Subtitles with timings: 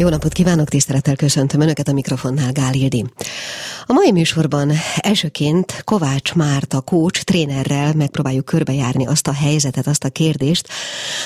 [0.00, 2.72] Jó napot kívánok, tisztelettel köszöntöm Önöket a mikrofonnál, Gál.
[3.86, 10.08] A mai műsorban elsőként Kovács Márta kócs trénerrel megpróbáljuk körbejárni azt a helyzetet, azt a
[10.08, 10.68] kérdést,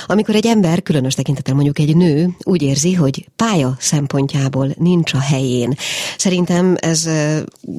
[0.06, 5.20] amikor egy ember, különös tekintettel mondjuk egy nő úgy érzi, hogy pálya szempontjából nincs a
[5.20, 5.74] helyén.
[6.16, 7.08] Szerintem ez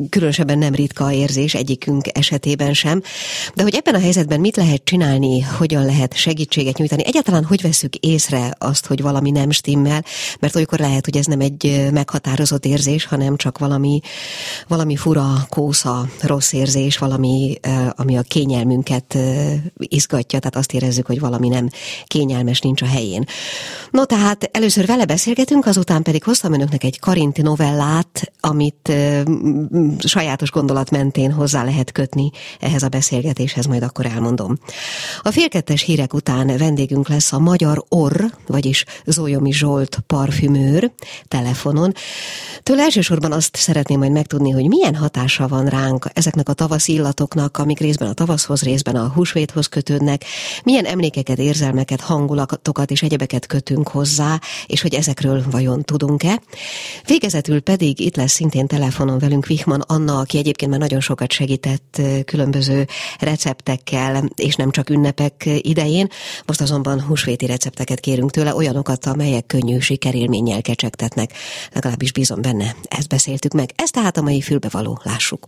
[0.10, 3.02] különösebben nem ritka érzés egyikünk esetében sem,
[3.56, 7.96] de hogy ebben a helyzetben mit lehet csinálni, hogyan lehet segítséget nyújtani, egyáltalán hogy veszük
[7.96, 10.06] észre azt, hogy valami nem stimmel,
[10.40, 14.00] mert olykor lehet, hogy ez nem egy meghatározott érzés, hanem csak valami,
[14.68, 17.60] valami fura, kósza, rossz érzés, valami,
[17.96, 19.18] ami a kényelmünket
[19.78, 21.70] izgatja, tehát azt érezzük, hogy valami nem
[22.06, 23.26] kényelmes, nincs a helyén.
[23.92, 28.92] No, tehát először vele beszélgetünk, azután pedig hoztam önöknek egy Karinti novellát, amit
[30.00, 34.58] sajátos gondolat mentén hozzá lehet kötni ehhez a beszélgetéshez, majd akkor elmondom.
[35.22, 40.92] A félkettes hírek után vendégünk lesz a Magyar Orr, vagyis Zolyomi Zsolt parfümőr, őr
[41.28, 41.94] telefonon.
[42.64, 47.58] Tőle elsősorban azt szeretném majd megtudni, hogy milyen hatása van ránk ezeknek a tavaszi illatoknak,
[47.58, 50.24] amik részben a tavaszhoz, részben a húsvéthoz kötődnek,
[50.64, 56.42] milyen emlékeket, érzelmeket, hangulatokat és egyebeket kötünk hozzá, és hogy ezekről vajon tudunk-e.
[57.06, 62.02] Végezetül pedig itt lesz szintén telefonon velünk Vihman Anna, aki egyébként már nagyon sokat segített
[62.26, 62.88] különböző
[63.20, 66.08] receptekkel, és nem csak ünnepek idején.
[66.46, 71.34] Most azonban húsvéti recepteket kérünk tőle, olyanokat, amelyek könnyű sikerélménnyel kecsegtetnek.
[71.74, 72.76] Legalábbis bízom benne.
[72.88, 73.70] Ezt beszéltük meg.
[73.76, 75.00] Ez tehát a mai fülbevaló.
[75.04, 75.46] Lássuk.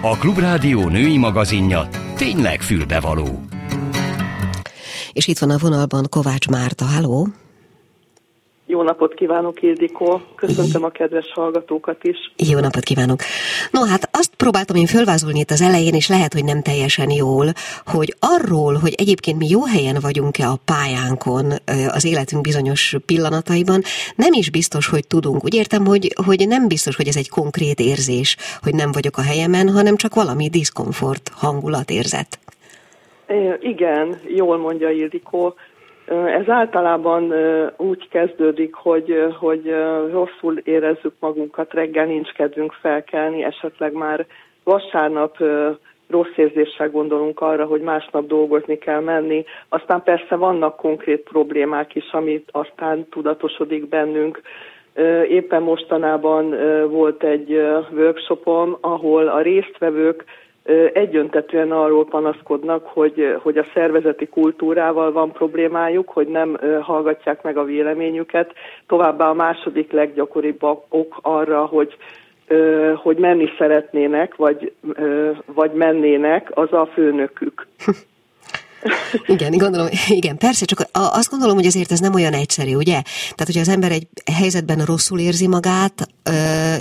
[0.00, 3.40] A Klubrádió női magazinja tényleg fülbevaló.
[5.12, 6.84] És itt van a vonalban Kovács Márta.
[6.84, 7.28] Halló!
[8.70, 10.20] Jó napot kívánok, Ildikó!
[10.34, 12.16] Köszöntöm a kedves hallgatókat is.
[12.50, 13.20] Jó napot kívánok!
[13.70, 17.46] No, hát azt próbáltam én fölvázolni itt az elején, és lehet, hogy nem teljesen jól,
[17.86, 21.52] hogy arról, hogy egyébként mi jó helyen vagyunk-e a pályánkon
[21.88, 23.82] az életünk bizonyos pillanataiban,
[24.14, 25.44] nem is biztos, hogy tudunk.
[25.44, 29.22] Úgy értem, hogy, hogy nem biztos, hogy ez egy konkrét érzés, hogy nem vagyok a
[29.22, 32.38] helyemen, hanem csak valami diszkomfort hangulat érzet.
[33.60, 35.54] Igen, jól mondja Ildikó.
[36.10, 37.34] Ez általában
[37.76, 39.74] úgy kezdődik, hogy, hogy
[40.10, 44.26] rosszul érezzük magunkat, reggel nincs kedvünk felkelni, esetleg már
[44.64, 45.36] vasárnap
[46.08, 49.44] rossz érzéssel gondolunk arra, hogy másnap dolgozni kell menni.
[49.68, 54.40] Aztán persze vannak konkrét problémák is, amit aztán tudatosodik bennünk.
[55.28, 56.50] Éppen mostanában
[56.90, 57.52] volt egy
[57.92, 60.24] workshopom, ahol a résztvevők
[60.92, 67.64] egyöntetően arról panaszkodnak, hogy, hogy a szervezeti kultúrával van problémájuk, hogy nem hallgatják meg a
[67.64, 68.52] véleményüket.
[68.86, 71.96] Továbbá a második leggyakoribb ok arra, hogy
[72.94, 74.72] hogy menni szeretnének, vagy,
[75.46, 77.66] vagy mennének, az a főnökük.
[79.26, 83.02] Igen, gondolom, igen, persze, csak azt gondolom, hogy azért ez nem olyan egyszerű, ugye?
[83.02, 86.08] Tehát, hogyha az ember egy helyzetben rosszul érzi magát,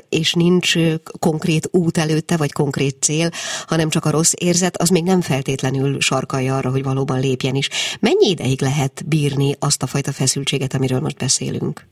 [0.09, 0.73] és nincs
[1.19, 3.29] konkrét út előtte, vagy konkrét cél,
[3.67, 7.69] hanem csak a rossz érzet, az még nem feltétlenül sarkalja arra, hogy valóban lépjen is.
[7.99, 11.87] Mennyi ideig lehet bírni azt a fajta feszültséget, amiről most beszélünk?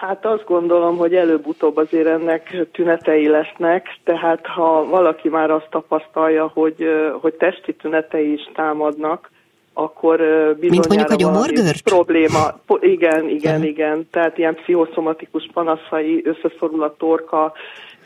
[0.00, 6.50] Hát azt gondolom, hogy előbb-utóbb azért ennek tünetei lesznek, tehát ha valaki már azt tapasztalja,
[6.54, 6.86] hogy,
[7.20, 9.30] hogy testi tünetei is támadnak,
[9.72, 10.16] akkor
[10.60, 12.38] bizonyára Mint mondjuk a probléma.
[12.80, 14.08] Igen, igen, igen.
[14.10, 17.52] Tehát ilyen pszichoszomatikus panaszai, összeszorul a torka,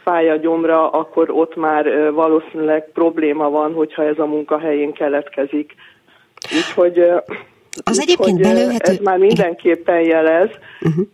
[0.02, 5.74] fáj a gyomra, akkor ott már valószínűleg probléma van, hogyha ez a munkahelyén keletkezik.
[6.56, 6.98] Úgyhogy,
[7.84, 8.92] az úgy, egyébként belőhető...
[8.92, 10.50] ez már mindenképpen jelez.
[10.80, 11.06] Uh-huh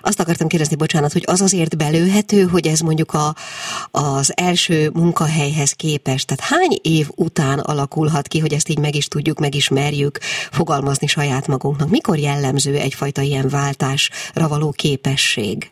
[0.00, 3.28] azt akartam kérdezni, bocsánat, hogy az azért belőhető, hogy ez mondjuk a,
[3.90, 9.08] az első munkahelyhez képest, tehát hány év után alakulhat ki, hogy ezt így meg is
[9.08, 10.18] tudjuk, megismerjük,
[10.50, 11.88] fogalmazni saját magunknak?
[11.88, 15.70] Mikor jellemző egyfajta ilyen váltásra való képesség?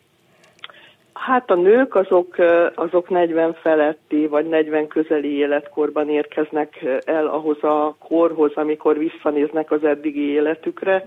[1.13, 2.35] Hát a nők azok,
[2.75, 9.83] azok 40 feletti vagy 40 közeli életkorban érkeznek el ahhoz a korhoz, amikor visszanéznek az
[9.83, 11.03] eddigi életükre,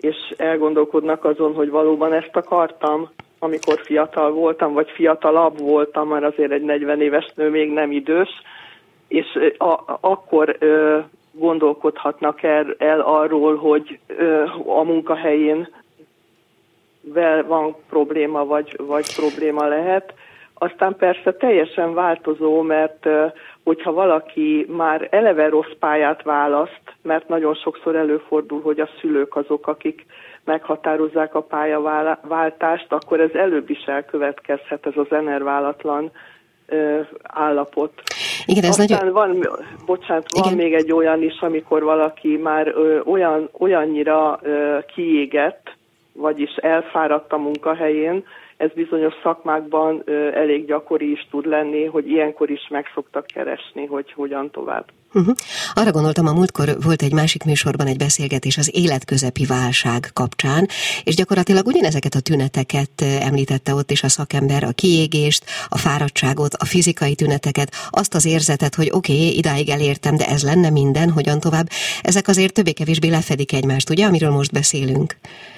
[0.00, 3.08] és elgondolkodnak azon, hogy valóban ezt akartam,
[3.38, 8.28] amikor fiatal voltam, vagy fiatalabb voltam, mert azért egy 40 éves nő még nem idős,
[9.08, 9.26] és
[9.58, 10.98] a, akkor ö,
[11.32, 15.68] gondolkodhatnak el, el arról, hogy ö, a munkahelyén
[17.00, 20.14] vel van probléma, vagy, vagy probléma lehet.
[20.54, 23.08] Aztán persze teljesen változó, mert
[23.64, 29.66] hogyha valaki már eleve rossz pályát választ, mert nagyon sokszor előfordul, hogy a szülők azok,
[29.66, 30.06] akik
[30.44, 36.10] meghatározzák a pályaváltást, akkor ez előbb is elkövetkezhet, ez az enerválatlan
[37.22, 37.92] állapot.
[38.46, 39.12] Igen, ez Aztán nagyon...
[39.12, 39.48] van,
[39.86, 40.56] bocsánat, van Igen.
[40.56, 45.76] még egy olyan is, amikor valaki már ö, olyan, olyannyira ö, kiégett,
[46.12, 48.24] vagyis elfáradt a munkahelyén,
[48.56, 53.86] ez bizonyos szakmákban ö, elég gyakori is tud lenni, hogy ilyenkor is meg szoktak keresni,
[53.86, 54.84] hogy hogyan tovább.
[55.12, 55.34] Uh-huh.
[55.74, 60.68] Arra gondoltam, a múltkor volt egy másik műsorban egy beszélgetés az életközepi válság kapcsán,
[61.04, 66.64] és gyakorlatilag ugyanezeket a tüneteket említette ott is a szakember, a kiégést, a fáradtságot, a
[66.64, 71.40] fizikai tüneteket, azt az érzetet, hogy oké, okay, idáig elértem, de ez lenne minden, hogyan
[71.40, 71.70] tovább.
[72.02, 75.16] Ezek azért többé-kevésbé lefedik egymást, ugye, amiről most beszélünk?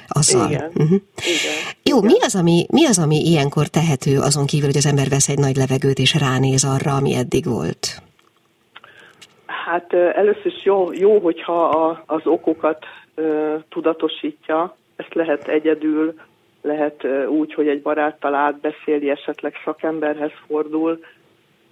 [0.09, 0.51] Azzal.
[0.51, 0.71] Igen.
[0.75, 1.01] Uh-huh.
[1.17, 1.55] Igen.
[1.83, 2.11] Jó, Igen.
[2.11, 5.39] Mi, az, ami, mi az, ami ilyenkor tehető, azon kívül, hogy az ember vesz egy
[5.39, 8.03] nagy levegőt és ránéz arra, ami eddig volt?
[9.65, 12.85] Hát először is jó, jó hogyha a, az okokat
[13.15, 16.15] ö, tudatosítja, ezt lehet egyedül,
[16.63, 20.99] lehet ö, úgy, hogy egy baráttal átbeszéli, esetleg szakemberhez fordul,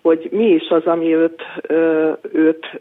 [0.03, 2.81] hogy mi is az, ami őt, ö, őt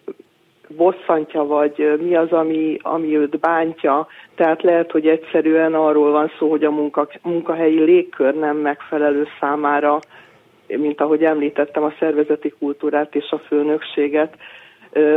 [0.76, 4.08] bosszantja, vagy mi az, ami, ami őt bántja.
[4.36, 10.00] Tehát lehet, hogy egyszerűen arról van szó, hogy a munka, munkahelyi légkör nem megfelelő számára,
[10.68, 14.36] mint ahogy említettem, a szervezeti kultúrát és a főnökséget.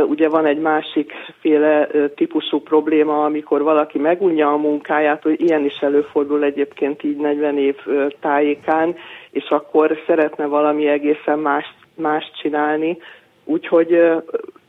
[0.07, 5.77] Ugye van egy másik féle típusú probléma, amikor valaki megunja a munkáját, hogy ilyen is
[5.79, 7.75] előfordul egyébként így 40 év
[8.19, 8.95] tájékán,
[9.31, 11.65] és akkor szeretne valami egészen más,
[11.95, 12.97] más csinálni.
[13.43, 13.99] Úgyhogy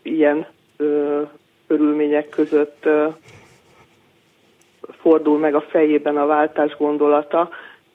[0.03, 0.47] ilyen
[1.67, 2.89] körülmények között
[5.01, 7.51] fordul meg a fejében a váltás gondolata,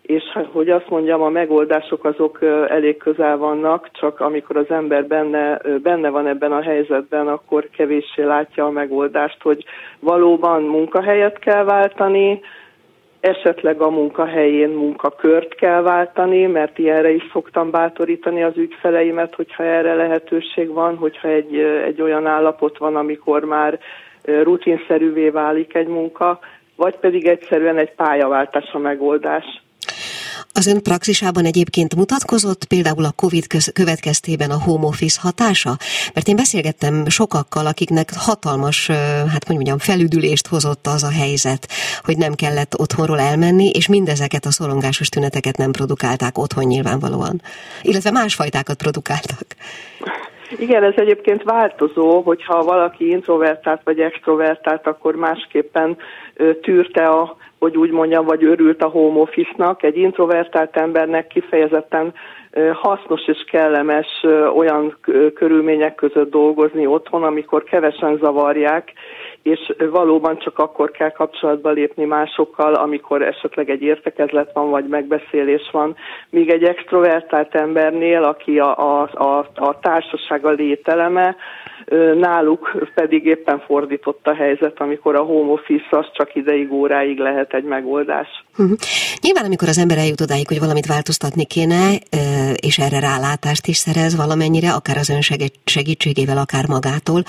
[0.08, 2.40] és hogy azt mondjam, a megoldások azok
[2.70, 8.24] elég közel vannak, csak amikor az ember benne, benne van ebben a helyzetben, akkor kevéssé
[8.24, 9.66] látja a megoldást, hogy
[10.00, 12.42] valóban munkahelyet kell váltani,
[13.20, 19.94] esetleg a munkahelyén munkakört kell váltani, mert ilyenre is szoktam bátorítani az ügyfeleimet, hogyha erre
[19.94, 23.80] lehetőség van, hogyha egy, egy olyan állapot van, amikor már
[24.24, 26.40] rutinszerűvé válik egy munka,
[26.76, 29.66] vagy pedig egyszerűen egy pályaváltás a megoldás.
[30.60, 35.78] Az ön praxisában egyébként mutatkozott például a COVID következtében a home office hatása?
[36.14, 38.88] Mert én beszélgettem sokakkal, akiknek hatalmas,
[39.34, 41.68] hát mondjam, felüdülést hozott az a helyzet,
[42.04, 47.42] hogy nem kellett otthonról elmenni, és mindezeket a szorongásos tüneteket nem produkálták otthon nyilvánvalóan.
[47.82, 49.46] Illetve másfajtákat produkáltak.
[50.60, 55.98] Igen, ez egyébként változó, hogyha valaki introvertált vagy extrovertált, akkor másképpen
[56.62, 59.84] tűrte a hogy úgy mondjam, vagy örült a home office-nak.
[59.84, 62.14] Egy introvertált embernek kifejezetten
[62.74, 64.26] hasznos és kellemes
[64.56, 64.98] olyan
[65.36, 68.94] körülmények között dolgozni otthon, amikor kevesen zavarják,
[69.42, 75.70] és valóban csak akkor kell kapcsolatba lépni másokkal, amikor esetleg egy értekezlet van, vagy megbeszélés
[75.72, 75.96] van.
[76.30, 81.36] Míg egy extrovertált embernél, aki a, a, a, a társasága lételeme,
[82.20, 87.54] náluk pedig éppen fordított a helyzet, amikor a home office az csak ideig, óráig lehet
[87.54, 88.28] egy megoldás.
[88.58, 88.78] Uh-huh.
[89.22, 91.96] Nyilván, amikor az ember eljut odáig, hogy valamit változtatni kéne,
[92.56, 95.22] és erre rálátást is szerez valamennyire, akár az ön
[95.66, 97.22] segítségével, akár magától,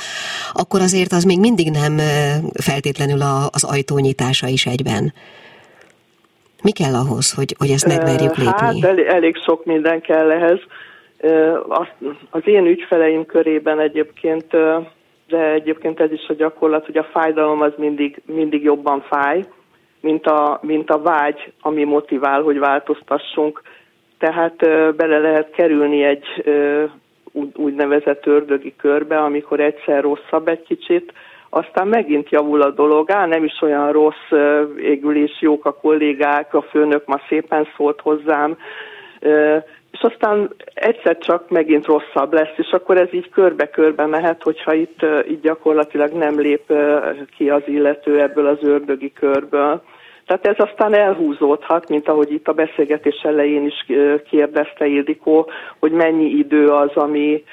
[0.53, 1.97] akkor azért az még mindig nem
[2.62, 5.12] feltétlenül az ajtónyitása is egyben.
[6.62, 8.53] Mi kell ahhoz, hogy, hogy ezt megmerjük lépni?
[8.56, 10.59] Hát elég, elég sok minden kell ehhez.
[12.31, 14.47] Az én ügyfeleim körében egyébként,
[15.29, 19.44] de egyébként ez is a gyakorlat, hogy a fájdalom az mindig, mindig jobban fáj,
[20.00, 23.62] mint a, mint a vágy, ami motivál, hogy változtassunk.
[24.19, 24.57] Tehát
[24.97, 26.45] bele lehet kerülni egy
[27.57, 31.12] úgynevezett ördögi körbe, amikor egyszer rosszabb egy kicsit,
[31.50, 34.31] aztán megint javul a dolog, á, nem is olyan rossz,
[34.78, 38.57] égül is jók a kollégák, a főnök ma szépen szólt hozzám,
[39.92, 45.07] és aztán egyszer csak megint rosszabb lesz, és akkor ez így körbe-körbe mehet, hogyha itt
[45.28, 46.73] így gyakorlatilag nem lép
[47.37, 49.83] ki az illető ebből az ördögi körből.
[50.26, 53.87] Tehát ez aztán elhúzódhat, mint ahogy itt a beszélgetés elején is
[54.30, 57.45] kérdezte Ildikó, hogy mennyi idő az, ami,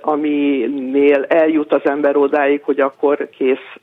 [0.00, 3.76] aminél eljut az ember odáig, hogy akkor kész,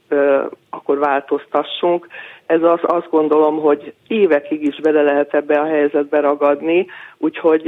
[0.70, 2.08] akkor változtassunk.
[2.48, 6.86] Ez az, azt gondolom, hogy évekig is bele lehet ebbe a helyzetbe ragadni,
[7.18, 7.68] úgyhogy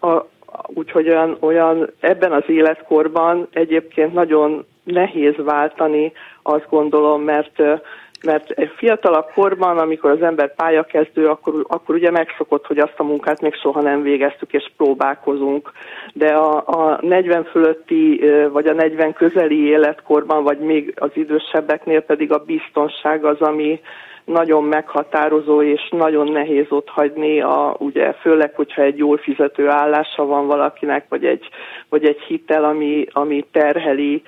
[0.00, 0.26] a,
[0.66, 7.62] Úgyhogy olyan, olyan ebben az életkorban egyébként nagyon nehéz váltani, azt gondolom, mert
[8.24, 13.40] mert fiatalabb korban, amikor az ember pályakezdő, akkor, akkor ugye megszokott, hogy azt a munkát
[13.40, 15.72] még soha nem végeztük, és próbálkozunk.
[16.12, 18.20] De a, a 40 fölötti,
[18.52, 23.80] vagy a 40 közeli életkorban, vagy még az idősebbeknél pedig a biztonság az, ami
[24.28, 30.26] nagyon meghatározó, és nagyon nehéz ott hagyni, a, ugye főleg, hogyha egy jól fizető állása
[30.26, 31.48] van valakinek, vagy egy,
[31.88, 34.22] vagy egy hitel, ami, ami terheli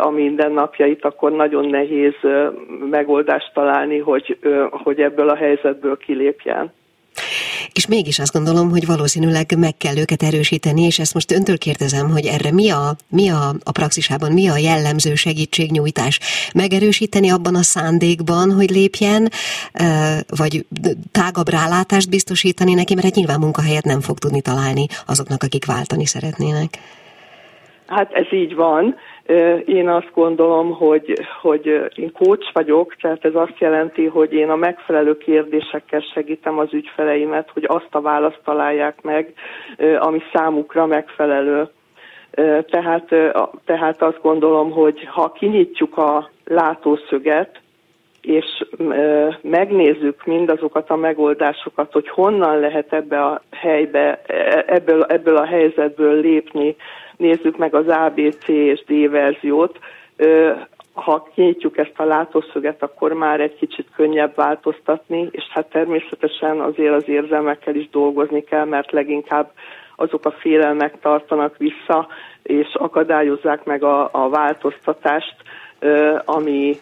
[0.00, 2.14] a mindennapjait, akkor nagyon nehéz
[2.90, 4.38] megoldást találni, hogy,
[4.70, 6.72] hogy ebből a helyzetből kilépjen.
[7.78, 12.10] És mégis azt gondolom, hogy valószínűleg meg kell őket erősíteni, és ezt most öntől kérdezem,
[12.10, 16.18] hogy erre mi a, mi a, a praxisában, mi a jellemző segítségnyújtás?
[16.54, 19.28] Megerősíteni abban a szándékban, hogy lépjen,
[20.36, 20.66] vagy
[21.12, 26.06] tágabb rálátást biztosítani neki, mert egy nyilván munkahelyet nem fog tudni találni azoknak, akik váltani
[26.06, 26.70] szeretnének.
[27.86, 28.94] Hát ez így van.
[29.64, 34.56] Én azt gondolom, hogy, hogy én coach vagyok, tehát ez azt jelenti, hogy én a
[34.56, 39.32] megfelelő kérdésekkel segítem az ügyfeleimet, hogy azt a választ találják meg,
[39.98, 41.68] ami számukra megfelelő.
[42.70, 43.14] Tehát,
[43.64, 47.60] tehát azt gondolom, hogy ha kinyitjuk a látószöget,
[48.26, 48.64] és
[49.42, 56.20] megnézzük mindazokat a megoldásokat, hogy honnan lehet ebbe a helybe, e, ebből, ebből a helyzetből
[56.20, 56.76] lépni,
[57.16, 59.78] nézzük meg az ABC és D verziót,
[60.92, 66.94] ha kinyitjuk ezt a látószöget, akkor már egy kicsit könnyebb változtatni, és hát természetesen azért
[66.94, 69.50] az érzelmekkel is dolgozni kell, mert leginkább
[69.96, 72.06] azok a félelmek tartanak vissza,
[72.42, 75.36] és akadályozzák meg a, a változtatást,
[76.24, 76.76] ami,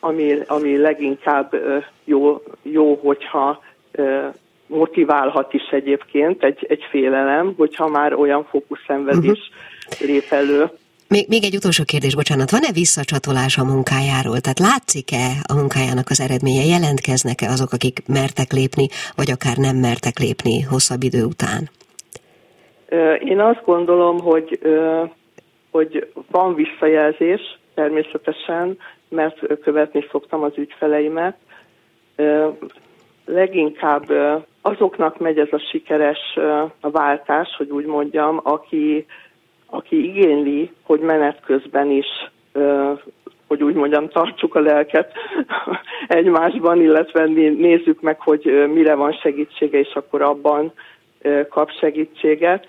[0.00, 1.54] ami, ami leginkább
[2.04, 3.60] jó, jó hogyha
[4.66, 9.50] motiválhat is egyébként egy, egy félelem, hogyha már olyan fókuszszenvedés
[9.90, 10.08] uh-huh.
[10.08, 10.70] lép elő.
[11.08, 14.38] Még, még egy utolsó kérdés, bocsánat, van-e visszacsatolás a munkájáról?
[14.40, 16.64] Tehát látszik-e a munkájának az eredménye?
[16.64, 21.70] Jelentkeznek-e azok, akik mertek lépni, vagy akár nem mertek lépni hosszabb idő után?
[23.24, 24.58] Én azt gondolom, hogy,
[25.70, 28.78] hogy van visszajelzés, természetesen,
[29.08, 31.36] mert követni szoktam az ügyfeleimet.
[33.24, 34.04] Leginkább
[34.66, 36.38] azoknak megy ez a sikeres
[36.80, 39.06] váltás, hogy úgy mondjam, aki,
[39.66, 42.06] aki igényli, hogy menet közben is
[43.46, 45.12] hogy úgy mondjam, tartsuk a lelket
[46.08, 50.72] egymásban, illetve nézzük meg, hogy mire van segítsége, és akkor abban
[51.48, 52.68] kap segítséget.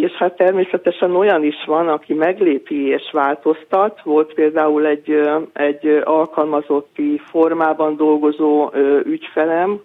[0.00, 4.00] És hát természetesen olyan is van, aki meglépi és változtat.
[4.02, 5.20] Volt például egy,
[5.52, 8.70] egy alkalmazotti formában dolgozó
[9.04, 9.80] ügyfelem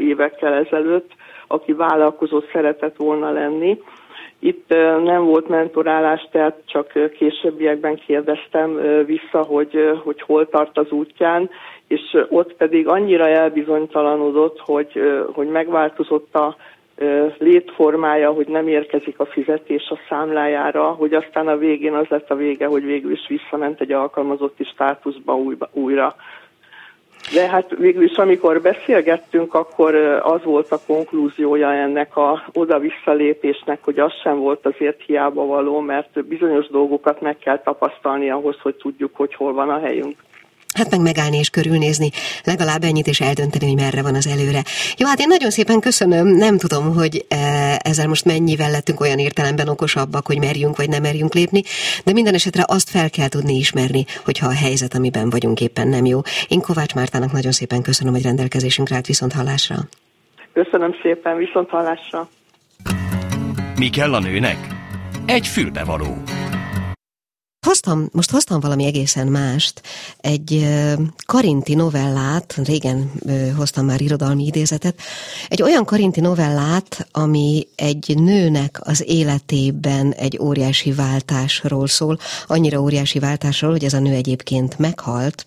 [0.00, 1.10] évekkel ezelőtt,
[1.46, 3.80] aki vállalkozó szeretett volna lenni.
[4.38, 4.68] Itt
[5.04, 11.50] nem volt mentorálás, tehát csak későbbiekben kérdeztem vissza, hogy, hogy hol tart az útján,
[11.88, 15.00] és ott pedig annyira elbizonytalanodott, hogy,
[15.32, 16.56] hogy megváltozott a
[17.38, 22.34] létformája, hogy nem érkezik a fizetés a számlájára, hogy aztán a végén az lett a
[22.34, 25.38] vége, hogy végül is visszament egy alkalmazotti státuszba
[25.72, 26.16] újra.
[27.34, 33.98] De hát végül is, amikor beszélgettünk, akkor az volt a konklúziója ennek a oda-visszalépésnek, hogy
[33.98, 39.16] az sem volt azért hiába való, mert bizonyos dolgokat meg kell tapasztalni ahhoz, hogy tudjuk,
[39.16, 40.16] hogy hol van a helyünk.
[40.76, 42.10] Hát meg megállni és körülnézni,
[42.44, 44.62] legalább ennyit és eldönteni, hogy merre van az előre.
[44.96, 47.36] Jó, hát én nagyon szépen köszönöm, nem tudom, hogy e,
[47.84, 51.62] ezzel most mennyivel lettünk olyan értelemben okosabbak, hogy merjünk vagy nem merjünk lépni,
[52.04, 56.04] de minden esetre azt fel kell tudni ismerni, hogyha a helyzet, amiben vagyunk éppen nem
[56.04, 56.20] jó.
[56.48, 59.76] Én Kovács Mártának nagyon szépen köszönöm, hogy rendelkezésünkre állt viszont hallásra.
[60.52, 62.28] Köszönöm szépen, viszont hallásra.
[63.78, 64.56] Mi kell a nőnek?
[65.26, 66.16] Egy fülbevaló.
[67.66, 69.82] Hoztam, most hoztam valami egészen mást,
[70.20, 70.68] egy
[71.26, 73.12] karinti novellát, régen
[73.56, 75.00] hoztam már irodalmi idézetet,
[75.48, 83.18] egy olyan karinti novellát, ami egy nőnek az életében egy óriási váltásról szól, annyira óriási
[83.18, 85.44] váltásról, hogy ez a nő egyébként meghalt,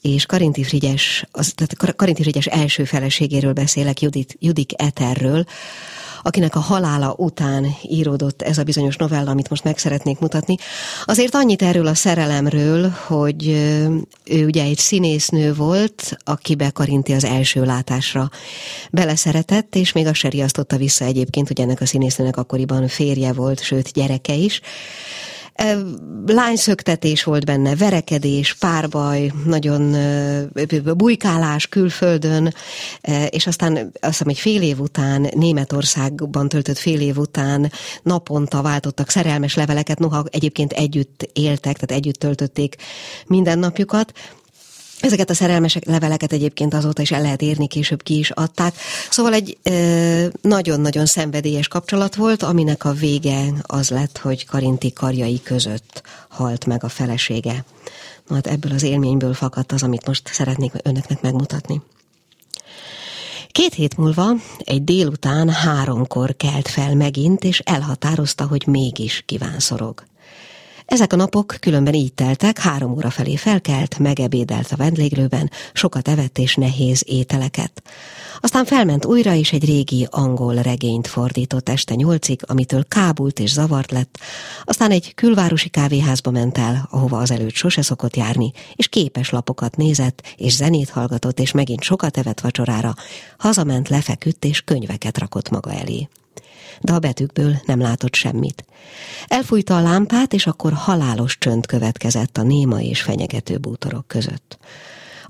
[0.00, 5.44] és Karinti Frigyes, az, tehát Karinti Frigyes első feleségéről beszélek, Judit, Judik Eterről,
[6.22, 10.56] akinek a halála után íródott ez a bizonyos novella, amit most meg szeretnék mutatni.
[11.04, 13.46] Azért annyit erről a szerelemről, hogy
[14.24, 18.30] ő ugye egy színésznő volt, akibe Karinti az első látásra
[18.90, 23.62] beleszeretett, és még azt se riasztotta vissza egyébként, hogy ennek a színésznőnek akkoriban férje volt,
[23.62, 24.60] sőt gyereke is
[26.26, 29.96] lányszöktetés volt benne, verekedés, párbaj, nagyon
[30.96, 32.54] bujkálás külföldön,
[33.28, 37.72] és aztán azt hiszem egy fél év után, Németországban töltött fél év után
[38.02, 42.76] naponta váltottak szerelmes leveleket, noha egyébként együtt éltek, tehát együtt töltötték
[43.26, 44.12] mindennapjukat,
[45.00, 48.74] Ezeket a szerelmes leveleket egyébként azóta is el lehet érni, később ki is adták.
[49.10, 49.58] Szóval egy
[50.40, 56.84] nagyon-nagyon szenvedélyes kapcsolat volt, aminek a vége az lett, hogy Karinti karjai között halt meg
[56.84, 57.64] a felesége.
[58.30, 61.82] Hát ebből az élményből fakadt az, amit most szeretnék önöknek megmutatni.
[63.50, 70.04] Két hét múlva egy délután háromkor kelt fel megint, és elhatározta, hogy mégis kívánszorog.
[70.88, 76.38] Ezek a napok különben így teltek, három óra felé felkelt, megebédelt a vendéglőben, sokat evett
[76.38, 77.82] és nehéz ételeket.
[78.40, 83.90] Aztán felment újra, és egy régi angol regényt fordított este nyolcig, amitől kábult és zavart
[83.90, 84.18] lett.
[84.64, 89.76] Aztán egy külvárosi kávéházba ment el, ahova az előtt sose szokott járni, és képes lapokat
[89.76, 92.94] nézett, és zenét hallgatott, és megint sokat evett vacsorára.
[93.38, 96.08] Hazament, lefeküdt, és könyveket rakott maga elé
[96.80, 98.64] de a betűkből nem látott semmit.
[99.26, 104.58] Elfújta a lámpát, és akkor halálos csönd következett a néma és fenyegető bútorok között.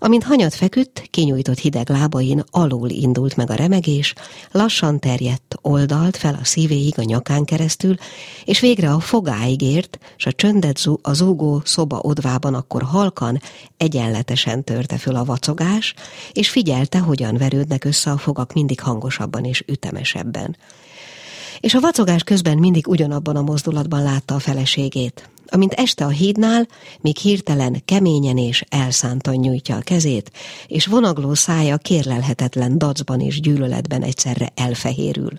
[0.00, 4.14] Amint hanyat feküdt, kinyújtott hideg lábain alul indult meg a remegés,
[4.50, 7.94] lassan terjedt, oldalt fel a szívéig a nyakán keresztül,
[8.44, 13.40] és végre a fogáig ért, s a csöndet a zúgó szoba odvában akkor halkan,
[13.76, 15.94] egyenletesen törte föl a vacogás,
[16.32, 20.56] és figyelte, hogyan verődnek össze a fogak mindig hangosabban és ütemesebben
[21.60, 25.30] és a vacogás közben mindig ugyanabban a mozdulatban látta a feleségét.
[25.46, 26.66] Amint este a hídnál,
[27.00, 30.30] még hirtelen, keményen és elszántan nyújtja a kezét,
[30.66, 35.30] és vonagló szája kérlelhetetlen dacban és gyűlöletben egyszerre elfehérül.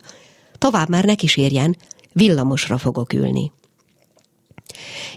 [0.57, 1.77] Tovább már ne kísérjen,
[2.13, 3.51] villamosra fogok ülni.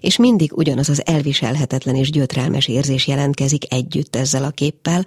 [0.01, 5.07] És mindig ugyanaz az elviselhetetlen és gyötrelmes érzés jelentkezik együtt ezzel a képpel,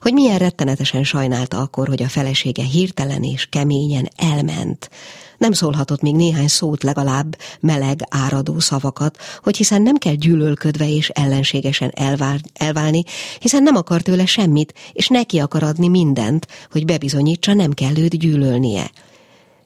[0.00, 4.90] hogy milyen rettenetesen sajnálta akkor, hogy a felesége hirtelen és keményen elment,
[5.38, 11.08] nem szólhatott még néhány szót legalább meleg, áradó szavakat, hogy hiszen nem kell gyűlölködve és
[11.08, 13.02] ellenségesen elvál, elválni,
[13.38, 18.18] hiszen nem akar tőle semmit, és neki akar adni mindent, hogy bebizonyítsa, nem kell őt
[18.18, 18.90] gyűlölnie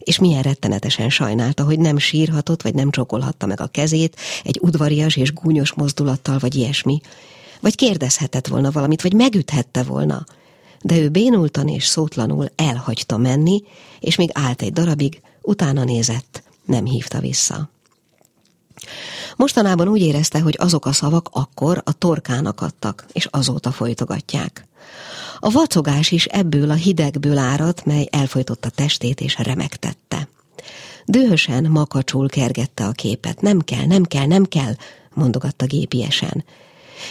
[0.08, 5.16] és milyen rettenetesen sajnálta, hogy nem sírhatott, vagy nem csokolhatta meg a kezét egy udvarias
[5.16, 7.00] és gúnyos mozdulattal, vagy ilyesmi.
[7.60, 10.26] Vagy kérdezhetett volna valamit, vagy megüthette volna.
[10.82, 13.62] De ő bénultan és szótlanul elhagyta menni,
[14.00, 17.70] és még állt egy darabig, utána nézett, nem hívta vissza.
[19.36, 24.66] Mostanában úgy érezte, hogy azok a szavak akkor a torkának adtak, és azóta folytogatják.
[25.38, 30.28] A vacogás is ebből a hidegből áradt, mely elfolytotta testét és remegtette.
[31.04, 33.40] Dühösen, makacsul kergette a képet.
[33.40, 34.74] Nem kell, nem kell, nem kell,
[35.14, 36.44] mondogatta gépiesen.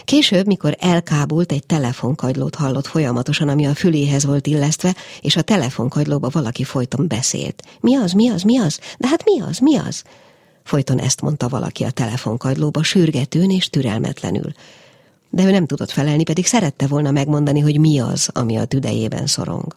[0.06, 6.30] Később, mikor elkábult, egy telefonkagylót hallott folyamatosan, ami a füléhez volt illesztve, és a telefonkagylóba
[6.30, 7.63] valaki folyton beszélt.
[7.80, 8.80] Mi az, mi az, mi az?
[8.98, 10.04] De hát mi az, mi az?
[10.67, 14.51] Folyton ezt mondta valaki a telefonkagylóba, sürgetőn és türelmetlenül.
[15.30, 19.27] De ő nem tudott felelni, pedig szerette volna megmondani, hogy mi az, ami a tüdejében
[19.27, 19.75] szorong.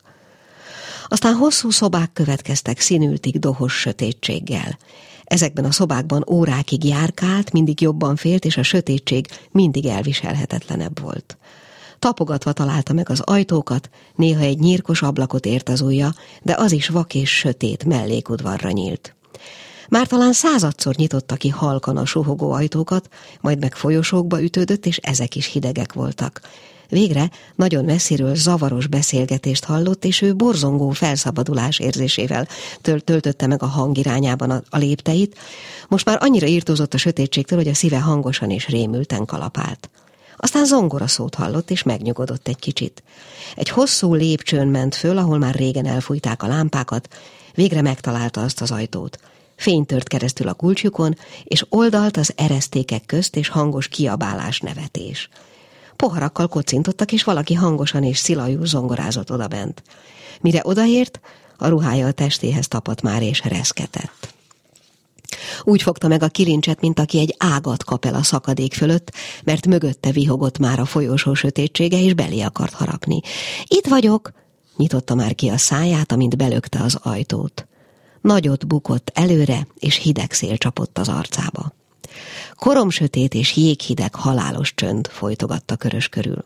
[1.08, 4.78] Aztán hosszú szobák következtek színültig dohos sötétséggel.
[5.24, 11.36] Ezekben a szobákban órákig járkált, mindig jobban félt, és a sötétség mindig elviselhetetlenebb volt.
[11.98, 16.88] Tapogatva találta meg az ajtókat, néha egy nyírkos ablakot ért az ujja, de az is
[16.88, 19.14] vak és sötét mellékudvarra nyílt.
[19.90, 23.08] Már talán századszor nyitotta ki halkan a suhogó ajtókat,
[23.40, 26.40] majd meg folyosókba ütődött, és ezek is hidegek voltak.
[26.88, 32.48] Végre nagyon messziről zavaros beszélgetést hallott, és ő borzongó felszabadulás érzésével
[32.80, 35.38] töltötte meg a hangirányában a, a lépteit.
[35.88, 39.90] Most már annyira írtózott a sötétségtől, hogy a szíve hangosan és rémülten kalapált.
[40.36, 43.02] Aztán zongora szót hallott, és megnyugodott egy kicsit.
[43.56, 47.08] Egy hosszú lépcsőn ment föl, ahol már régen elfújták a lámpákat,
[47.54, 49.18] végre megtalálta azt az ajtót.
[49.60, 55.28] Fény tört keresztül a kulcsjukon, és oldalt az eresztékek közt, és hangos kiabálás nevetés
[56.00, 59.82] poharakkal kocintottak, és valaki hangosan és szilajú zongorázott odabent.
[60.40, 61.20] Mire odaért,
[61.58, 64.34] a ruhája a testéhez tapadt már, és reszketett.
[65.62, 69.12] Úgy fogta meg a kilincset, mint aki egy ágat kap el a szakadék fölött,
[69.44, 73.20] mert mögötte vihogott már a folyosó sötétsége, és belé akart harapni.
[73.66, 74.32] Itt vagyok,
[74.76, 77.68] nyitotta már ki a száját, amint belökte az ajtót.
[78.20, 81.72] Nagyot bukott előre, és hideg szél csapott az arcába.
[82.54, 86.44] Koromsötét és jéghideg halálos csönd folytogatta körös körül.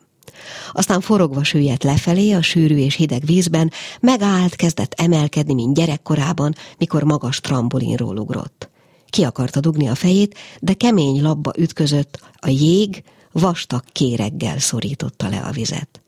[0.72, 7.02] Aztán forogva süllyedt lefelé a sűrű és hideg vízben, megállt, kezdett emelkedni, mint gyerekkorában, mikor
[7.02, 8.68] magas trambolinról ugrott.
[9.06, 15.38] Ki akarta dugni a fejét, de kemény labba ütközött, a jég vastag kéreggel szorította le
[15.38, 16.02] a vizet.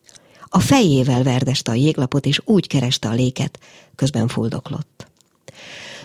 [0.49, 3.59] A fejével verdeste a jéglapot, és úgy kereste a léket,
[3.95, 5.07] közben fuldoklott.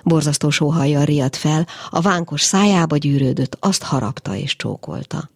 [0.03, 5.29] Borzasztó sóhajjal riadt fel, a vánkos szájába gyűrődött, azt harapta és csókolta.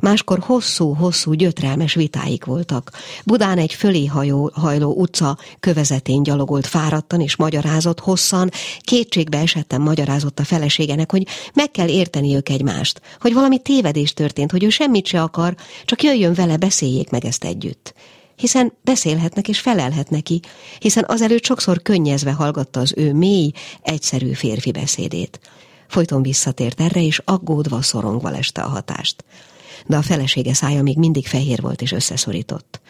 [0.00, 2.90] Máskor hosszú-hosszú gyötrelmes vitáik voltak.
[3.24, 10.38] Budán egy fölé hajó, hajló utca kövezetén gyalogolt fáradtan és magyarázott hosszan, kétségbe esettem magyarázott
[10.38, 15.06] a feleségenek, hogy meg kell érteni ők egymást, hogy valami tévedés történt, hogy ő semmit
[15.06, 17.94] se akar, csak jöjjön vele, beszéljék meg ezt együtt
[18.36, 20.40] hiszen beszélhetnek és felelhet neki,
[20.78, 25.40] hiszen azelőtt sokszor könnyezve hallgatta az ő mély, egyszerű férfi beszédét.
[25.88, 29.24] Folyton visszatért erre, és aggódva, szorongva leste a hatást.
[29.86, 32.80] De a felesége szája még mindig fehér volt és összeszorított.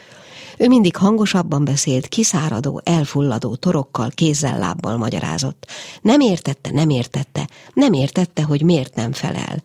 [0.59, 5.66] Ő mindig hangosabban beszélt, kiszáradó, elfulladó torokkal, kézzel, lábbal magyarázott.
[6.02, 9.62] Nem értette, nem értette, nem értette, hogy miért nem felel.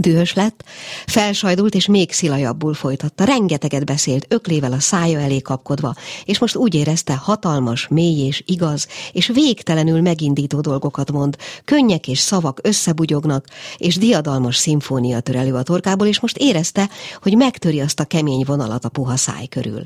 [0.00, 0.64] Dühös lett,
[1.06, 3.24] felsajdult és még szilajabbul folytatta.
[3.24, 8.86] Rengeteget beszélt, öklével a szája elé kapkodva, és most úgy érezte, hatalmas, mély és igaz,
[9.12, 15.62] és végtelenül megindító dolgokat mond, könnyek és szavak összebugyognak, és diadalmas szimfónia tör elő a
[15.62, 16.88] torkából, és most érezte,
[17.22, 19.82] hogy megtöri azt a kemény vonalat a puha száj körül.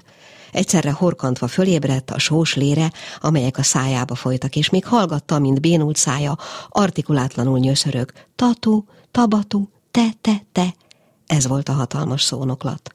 [0.52, 5.96] Egyszerre horkantva fölébredt a sós lére, amelyek a szájába folytak, és még hallgatta, mint bénult
[5.96, 8.12] szája, artikulátlanul nyöszörög.
[8.36, 10.74] Tatu, tabatu, te, te, te.
[11.26, 12.94] Ez volt a hatalmas szónoklat.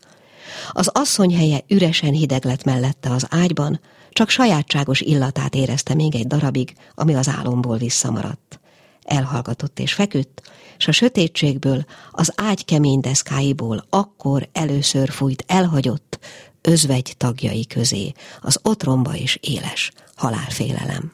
[0.71, 6.27] Az asszony helye üresen hideg lett mellette az ágyban, csak sajátságos illatát érezte még egy
[6.27, 8.59] darabig, ami az álomból visszamaradt.
[9.03, 10.41] Elhallgatott és feküdt,
[10.77, 16.19] s a sötétségből, az ágy kemény deszkáiból akkor először fújt elhagyott,
[16.61, 21.13] özvegy tagjai közé, az otromba és éles halálfélelem.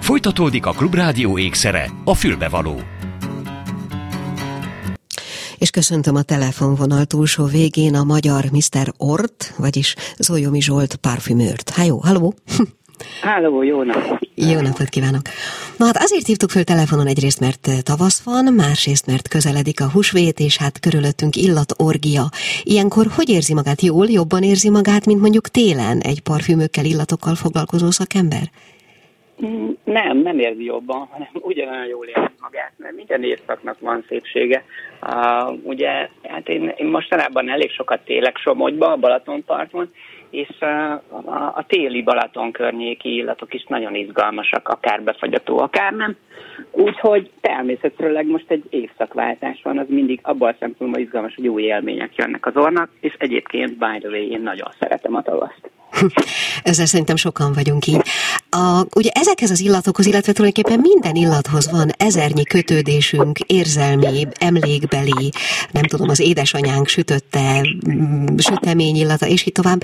[0.00, 2.80] Folytatódik a Klubrádió ékszere, a fülbevaló
[5.58, 8.92] és köszöntöm a telefonvonal túlsó végén a magyar Mr.
[8.96, 11.70] Ort, vagyis Zolyomi Zsolt parfümőrt.
[11.70, 12.34] Háló, halló!
[13.22, 14.18] Háló, jó napot!
[14.34, 15.22] Jó napot kívánok!
[15.78, 20.38] Na hát azért hívtuk föl telefonon egyrészt, mert tavasz van, másrészt, mert közeledik a húsvét,
[20.38, 22.24] és hát körülöttünk illatorgia.
[22.62, 23.80] Ilyenkor hogy érzi magát?
[23.80, 28.42] Jól, jobban érzi magát, mint mondjuk télen egy parfümökkel, illatokkal foglalkozó szakember?
[29.84, 34.64] Nem, nem érzi jobban, hanem ugyanolyan jól érzi magát, mert minden évszaknak van szépsége.
[35.02, 39.90] Uh, ugye, hát én, én mostanában elég sokat télek Somogyba, a Balatonparton,
[40.30, 40.92] és uh,
[41.32, 46.16] a, a téli Balaton környéki illatok is nagyon izgalmasak, akár befagyató, akár nem.
[46.70, 52.14] Úgyhogy természetesen most egy évszakváltás van, az mindig abban a szempontból izgalmas, hogy új élmények
[52.14, 55.70] jönnek az ornak, és egyébként, by the way, én nagyon szeretem a tavaszt.
[56.62, 58.02] Ezzel szerintem sokan vagyunk így.
[58.50, 65.32] A, ugye ezekhez az illatokhoz, illetve tulajdonképpen minden illathoz van ezernyi kötődésünk, érzelmi, emlékbeli,
[65.70, 69.82] nem tudom, az édesanyánk sütötte, mm, sütemény illata, és így tovább.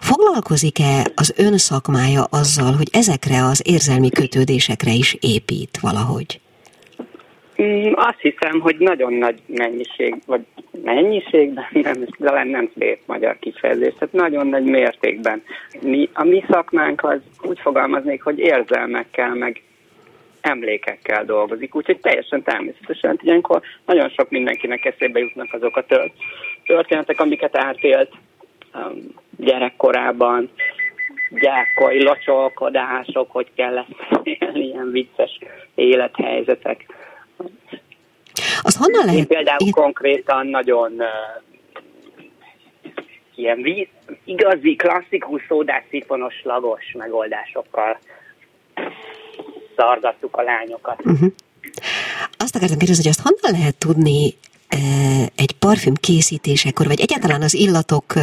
[0.00, 6.41] Foglalkozik-e az ön szakmája azzal, hogy ezekre az érzelmi kötődésekre is épít valahogy?
[7.62, 10.40] Mm, azt hiszem, hogy nagyon nagy mennyiség, vagy
[10.82, 15.42] mennyiségben, nem, talán nem szép magyar kifejezés, tehát nagyon nagy mértékben.
[15.80, 19.62] Mi, a mi szakmánk az úgy fogalmaznék, hogy érzelmekkel, meg
[20.40, 25.84] emlékekkel dolgozik, úgyhogy teljesen természetesen, hogy ilyenkor nagyon sok mindenkinek eszébe jutnak azok a
[26.66, 28.12] történetek, amiket átélt
[28.74, 30.50] um, gyerekkorában,
[31.30, 33.84] gyákoi locsolkodások, hogy kell
[34.22, 35.38] élni, ilyen vicces
[35.74, 36.84] élethelyzetek.
[38.62, 39.20] Azt honnan lehet?
[39.20, 39.70] Én például Én...
[39.70, 41.06] konkrétan nagyon uh,
[43.34, 43.88] ilyen víz,
[44.24, 47.98] igazi, klasszikus szódás szifonos lagos megoldásokkal
[49.76, 51.00] szargattuk a lányokat.
[51.04, 51.32] Uh-huh.
[52.36, 54.34] Azt akartam kérdezni, hogy azt honnan lehet tudni
[55.34, 58.14] egy parfüm készítésekor, vagy egyáltalán az illatok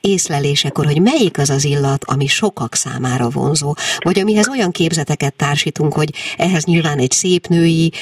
[0.00, 5.92] észlelésekor, hogy melyik az az illat, ami sokak számára vonzó, vagy amihez olyan képzeteket társítunk,
[5.92, 7.92] hogy ehhez nyilván egy szép női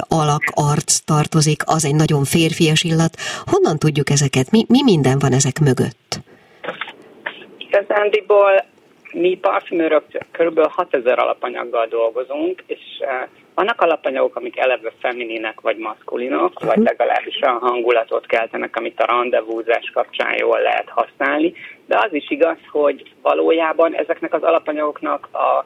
[0.00, 3.16] alak, arc tartozik, az egy nagyon férfias illat.
[3.44, 4.50] Honnan tudjuk ezeket?
[4.50, 6.20] Mi, mi minden van ezek mögött?
[7.58, 8.64] Igazándiból
[9.12, 10.60] mi parfümőrök kb.
[10.60, 12.80] 6000 alapanyaggal dolgozunk, és
[13.54, 19.90] vannak alapanyagok, amik eleve femininek vagy maszkulinok, vagy legalábbis a hangulatot keltenek, amit a rendezvúzás
[19.94, 21.52] kapcsán jól lehet használni,
[21.86, 25.64] de az is igaz, hogy valójában ezeknek az alapanyagoknak a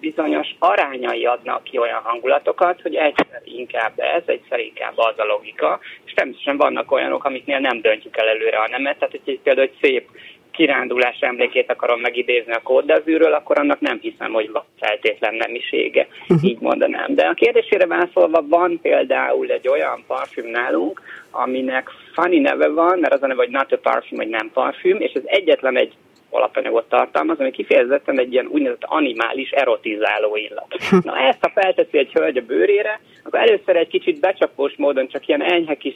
[0.00, 5.80] bizonyos arányai adnak ki olyan hangulatokat, hogy egyszer inkább ez, egyszer inkább az a logika,
[6.04, 9.78] és természetesen vannak olyanok, amiknél nem döntjük el előre a nemet, tehát hogy például egy
[9.80, 10.08] szép
[10.56, 16.44] kirándulás emlékét akarom megidézni a kóddazűről, akkor annak nem hiszem, hogy van feltétlen nemisége, uh-huh.
[16.44, 17.14] így mondanám.
[17.14, 23.14] De a kérdésére válaszolva van például egy olyan parfüm nálunk, aminek funny neve van, mert
[23.14, 25.92] az a neve, hogy not a parfüm, vagy nem parfüm, és ez egyetlen egy
[26.30, 30.76] alapanyagot tartalmaz, ami kifejezetten egy ilyen úgynevezett animális erotizáló illat.
[30.90, 30.96] Hm.
[31.02, 35.28] Na ezt, ha felteszi egy hölgy a bőrére, akkor először egy kicsit becsapós módon csak
[35.28, 35.94] ilyen enyhe kis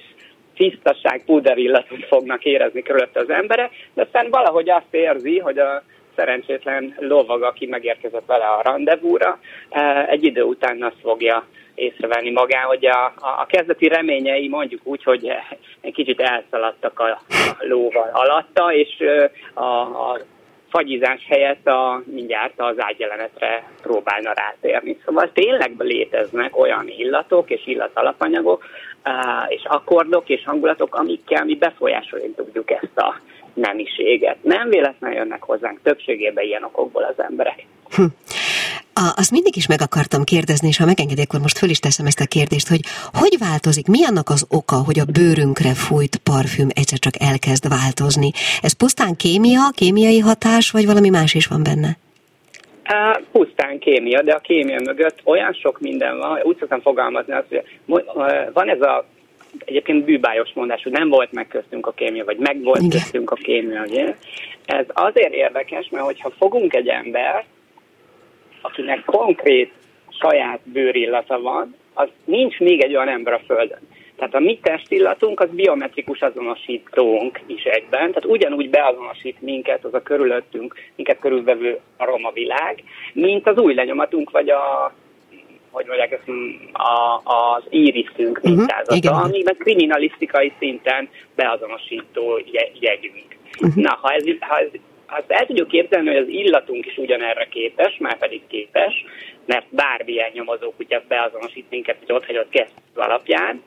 [0.61, 5.83] tisztaság, púderillatot fognak érezni körülötte az emberek, de aztán valahogy azt érzi, hogy a
[6.16, 9.38] szerencsétlen lovag, aki megérkezett vele a rendezvúra,
[10.09, 15.31] egy idő után azt fogja észrevenni magán, hogy a, a kezdeti reményei mondjuk úgy, hogy
[15.81, 17.20] egy kicsit elszaladtak a,
[17.59, 19.05] lóval alatta, és
[19.55, 20.18] a, a
[20.70, 24.99] fagyizás helyett a, mindjárt az ágyjelenetre próbálna rátérni.
[25.05, 28.64] Szóval tényleg léteznek olyan illatok és illatalapanyagok,
[29.48, 33.20] és akkordok és hangulatok, amikkel mi befolyásolni tudjuk ezt a
[33.54, 34.36] nemiséget.
[34.42, 37.66] Nem véletlenül jönnek hozzánk többségében ilyen okokból az emberek.
[37.94, 38.04] Hm.
[38.94, 42.06] A, azt mindig is meg akartam kérdezni, és ha megengedik, akkor most föl is teszem
[42.06, 42.80] ezt a kérdést, hogy
[43.12, 48.30] hogy változik, mi annak az oka, hogy a bőrünkre fújt parfüm egyszer csak elkezd változni?
[48.62, 51.98] Ez pusztán kémia, kémiai hatás, vagy valami más is van benne?
[52.92, 57.46] Uh, pusztán kémia, de a kémia mögött olyan sok minden van, úgy szoktam fogalmazni azt,
[57.48, 58.05] hogy
[58.53, 59.05] van ez a
[59.64, 62.90] egyébként bűbájos mondás, hogy nem volt meg köztünk a kémia, vagy meg volt Igen.
[62.90, 63.83] köztünk a kémia.
[63.83, 64.14] Ugye?
[64.64, 67.44] Ez azért érdekes, mert hogyha fogunk egy ember,
[68.61, 69.72] akinek konkrét
[70.20, 73.88] saját bőrillata van, az nincs még egy olyan ember a Földön.
[74.20, 80.02] Tehát a mi testillatunk az biometrikus azonosítónk is egyben, tehát ugyanúgy beazonosít minket az a
[80.02, 84.92] körülöttünk, minket körülvevő aromavilág, mint az új lenyomatunk, vagy a
[85.70, 86.28] hogy mondják ezt,
[86.72, 92.40] a, az íriszünk mhm, mintázata, uh-huh, ami meg kriminalisztikai szinten beazonosító
[92.80, 93.37] jegyünk.
[93.61, 93.83] Uh-huh.
[93.83, 94.68] Na, ha ez, ha ez
[95.06, 99.04] azt el tudjuk képzelni, hogy az illatunk is ugyanerre képes, már pedig képes,
[99.46, 103.62] mert bármilyen nyomozókutya beazonosít minket, hogy ott hagyott kezd alapján,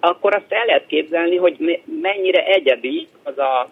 [0.00, 3.68] akkor azt el lehet képzelni, hogy mennyire egyedi az a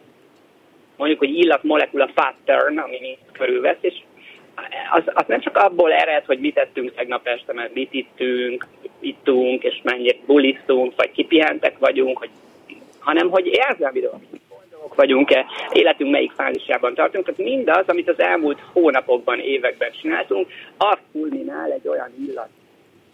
[0.97, 3.95] mondjuk, hogy illatmolekula pattern, ami mi körülvesz, és
[4.91, 8.67] az, az nem csak abból ered, hogy mit tettünk tegnap este, mert mit ittünk,
[9.01, 12.31] ittunk, és mennyit bulisztunk, vagy kipihentek vagyunk, hogy,
[12.99, 17.25] hanem hogy érzelmi dolgok vagyunk-e, életünk melyik fázisában tartunk.
[17.25, 22.49] Tehát mindaz, amit az elmúlt hónapokban, években csináltunk, azt kulminál egy olyan illat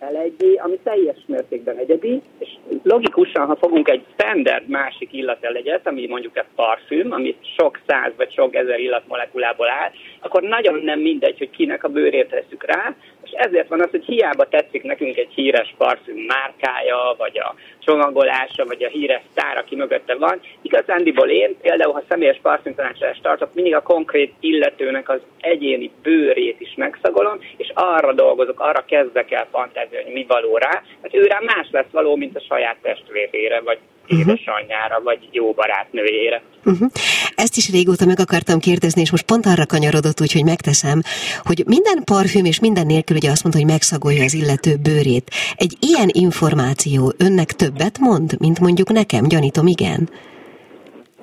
[0.03, 2.49] elegyé, ami teljes mértékben egyedi, és
[2.83, 8.33] logikusan, ha fogunk egy standard másik illatelegyet, ami mondjuk egy parfüm, ami sok száz vagy
[8.33, 9.91] sok ezer illatmolekulából áll,
[10.23, 14.05] akkor nagyon nem mindegy, hogy kinek a bőrét tesszük rá, és ezért van az, hogy
[14.05, 19.77] hiába tetszik nekünk egy híres parfüm márkája, vagy a csomagolása, vagy a híres sztár, aki
[19.77, 20.41] mögötte van.
[20.63, 26.75] Igazándiból én például, ha személyes parfümtanácsolást tartok, mindig a konkrét illetőnek az egyéni bőrét is
[26.77, 31.39] megszagolom, és arra dolgozok, arra kezdek el fantázni, hogy mi való rá, mert ő rá
[31.41, 34.19] más lesz való, mint a saját testvérére, vagy uh-huh.
[34.19, 36.43] édesanyjára, vagy jó barátnőjére.
[36.65, 36.89] Uh-huh.
[37.35, 41.01] Ezt is régóta meg akartam kérdezni, és most pont arra kanyarodott, úgyhogy megteszem,
[41.43, 45.31] hogy minden parfüm és minden nélkül ugye azt mondta, hogy megszagolja az illető bőrét.
[45.57, 49.25] Egy ilyen információ önnek többet mond, mint mondjuk nekem?
[49.29, 50.09] Gyanítom, igen.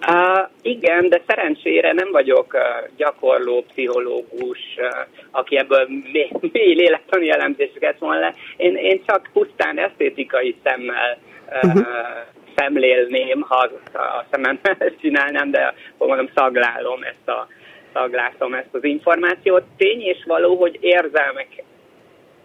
[0.08, 2.62] Uh, igen, de szerencsére nem vagyok uh,
[2.98, 4.86] gyakorló pszichológus, uh,
[5.32, 8.34] aki ebből mély, mély lélektani elemzéseket von le.
[8.58, 11.18] Én, én csak pusztán esztétikai szemmel
[11.64, 11.88] uh,
[12.60, 17.48] szemlélném, ha a szememmel ezt csinálnám, de mondom, szaglálom ezt a
[17.94, 19.64] szaglátom ezt az információt.
[19.78, 21.64] Tény és való, hogy érzelmek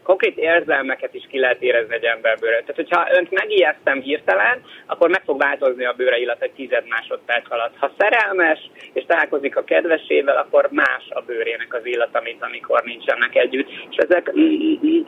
[0.05, 2.51] konkrét érzelmeket is ki lehet érezni egy emberből.
[2.51, 7.51] Tehát, hogyha önt megijesztem hirtelen, akkor meg fog változni a bőre illat egy tized másodperc
[7.51, 7.77] alatt.
[7.77, 13.35] Ha szerelmes és találkozik a kedvesével, akkor más a bőrének az illata, mint amikor nincsenek
[13.35, 13.69] együtt.
[13.91, 14.33] És ezek,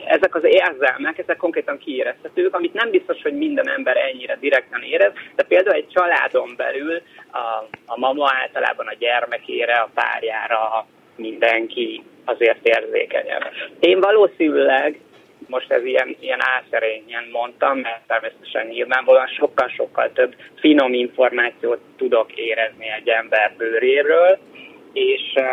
[0.06, 5.12] ezek az érzelmek, ezek konkrétan kiérezhetők, amit nem biztos, hogy minden ember ennyire direkten érez,
[5.36, 12.66] de például egy családon belül a, a mama általában a gyermekére, a párjára, mindenki azért
[12.66, 13.42] érzékenyebb.
[13.80, 15.00] Én valószínűleg
[15.46, 22.86] most ez ilyen, ilyen álszerényen mondtam, mert természetesen nyilvánvalóan sokkal-sokkal több finom információt tudok érezni
[22.96, 24.38] egy ember bőréről,
[24.92, 25.44] és uh,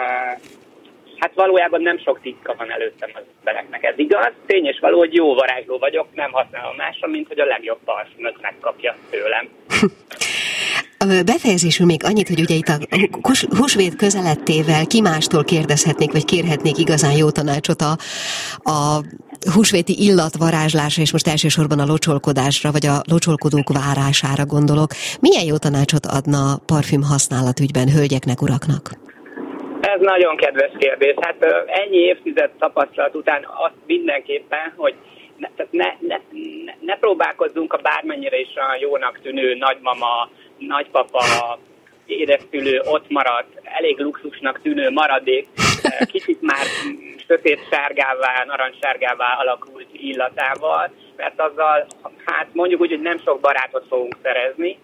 [1.18, 3.84] hát valójában nem sok titka van előttem az embereknek.
[3.84, 7.46] Ez igaz, tény és való, hogy jó varázsló vagyok, nem használom másra, mint hogy a
[7.46, 9.50] legjobb parfümöt megkapja tőlem.
[11.08, 12.78] Befejezésül még annyit, hogy ugye itt a
[13.58, 17.92] húsvét közelettével ki mástól kérdezhetnék, vagy kérhetnék igazán jó tanácsot a,
[18.72, 19.02] a
[19.54, 24.92] húsvéti illatvarázslásra, és most elsősorban a locsolkodásra, vagy a locsolkodók várására gondolok.
[25.20, 28.84] Milyen jó tanácsot adna parfüm használatügyben hölgyeknek, uraknak?
[29.82, 31.16] Ez nagyon kedves kérdés.
[31.22, 31.38] Hát
[31.68, 34.96] ennyi évtized tapasztalat után azt mindenképpen, hogy
[35.38, 36.18] ne, ne, ne,
[36.80, 40.30] ne próbálkozzunk a bármennyire is a jónak tűnő nagymama,
[40.68, 41.60] nagypapa,
[42.06, 45.48] édeszülő ott maradt, elég luxusnak tűnő maradék,
[46.12, 46.66] kicsit már
[47.28, 51.86] sötét sárgává, narancssárgává alakult illatával, mert azzal,
[52.26, 54.78] hát mondjuk úgy, hogy nem sok barátot fogunk szerezni,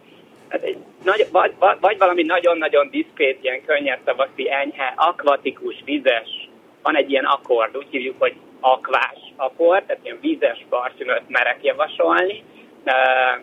[0.48, 6.50] ez egy nagy, vagy, vagy valami nagyon-nagyon diszkrét, ilyen könnyed szavaszi, enyhe, akvatikus, vizes,
[6.82, 12.44] van egy ilyen akkord, úgy hívjuk, hogy akvás akkord, tehát ilyen vízes parfümöt merek javasolni.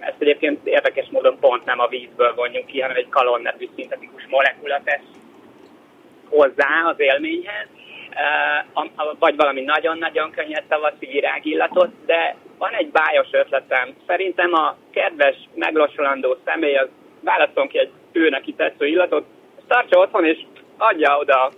[0.00, 4.26] Ezt egyébként érdekes módon pont nem a vízből vonjuk ki, hanem egy kalon nevű szintetikus
[4.28, 5.00] molekula tesz
[6.28, 7.66] hozzá az élményhez,
[9.18, 13.94] vagy valami nagyon-nagyon könnyed tavaszi virágillatot, de van egy bájos ötletem.
[14.06, 16.88] Szerintem a kedves, meglassulandó személy az
[17.20, 19.26] válaszol ki egy ő neki tetsző illatot,
[19.66, 20.38] tartsa otthon és
[20.76, 21.52] adja oda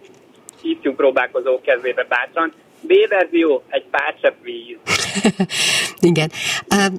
[0.63, 2.53] ifjú próbálkozó kezébe bátran.
[2.81, 4.98] B verzió, egy pár víz.
[6.11, 6.31] Igen.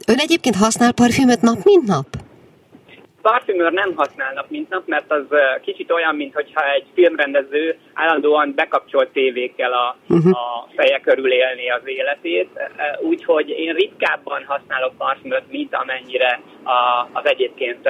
[0.07, 2.05] Ön egyébként használ parfümöt nap, mint nap?
[3.21, 5.25] Parfümőr nem használnak mint nap, mert az
[5.61, 10.31] kicsit olyan, mintha egy filmrendező állandóan bekapcsolt tévékkel a, uh-huh.
[10.31, 12.49] a feje körül élni az életét.
[13.01, 17.89] Úgyhogy én ritkábban használok parfümöt, mint amennyire a, az egyébként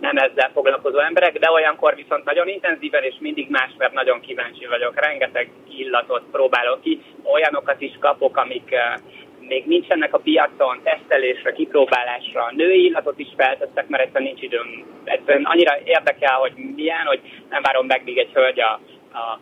[0.00, 4.66] nem ezzel foglalkozó emberek, de olyankor viszont nagyon intenzíven és mindig más, mert nagyon kíváncsi
[4.66, 5.00] vagyok.
[5.00, 7.00] Rengeteg illatot próbálok ki,
[7.32, 8.74] olyanokat is kapok, amik
[9.52, 14.68] még nincsenek a piacon, tesztelésre, kipróbálásra, női illatot is feltettek, mert egyszerűen nincs időm.
[15.04, 18.72] Egyszerűen annyira érdekel, hogy milyen, hogy nem várom meg, míg egy hölgy a,
[19.20, 19.40] a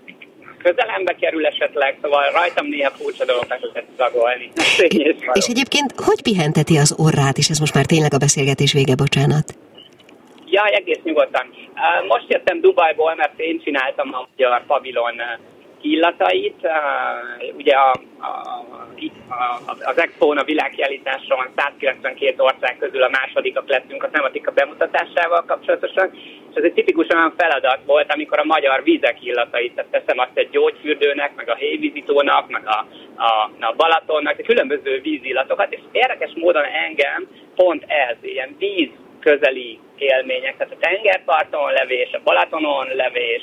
[0.58, 4.50] közelembe kerül esetleg, szóval rajtam néha furcsa dolgokat lehet szagolni.
[5.08, 8.94] És, és egyébként hogy pihenteti az orrát, és ez most már tényleg a beszélgetés vége,
[8.94, 9.46] bocsánat?
[10.50, 11.46] Ja, egész nyugodtan.
[12.08, 15.16] Most jöttem Dubajból, mert én csináltam a magyar pavilon
[15.80, 16.68] illatait.
[17.56, 18.28] Ugye a, a,
[19.28, 26.10] a, az Expo-n, a világkiállításon 192 ország közül a másodikak lettünk a tematika bemutatásával kapcsolatosan,
[26.50, 30.38] és ez egy tipikus olyan feladat volt, amikor a magyar vízek illatait, tehát teszem azt
[30.38, 32.86] egy gyógyfürdőnek, meg a hévízítónak, meg a,
[33.16, 40.56] a, a Balatonnak, különböző vízillatokat, és érdekes módon engem pont ez, ilyen víz közeli élmények,
[40.56, 43.42] tehát a tengerparton levés, a Balatonon levés,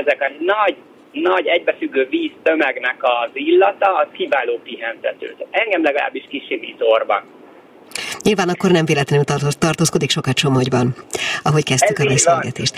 [0.00, 0.76] ezek a nagy
[1.12, 5.36] nagy egybefüggő víz tömegnek az illata, az kiváló pihentető.
[5.50, 7.22] Engem legalábbis kisimít orban.
[8.22, 9.24] Nyilván akkor nem véletlenül
[9.58, 10.94] tartózkodik sokat Somogyban,
[11.42, 12.76] ahogy kezdtük Ez a beszélgetést.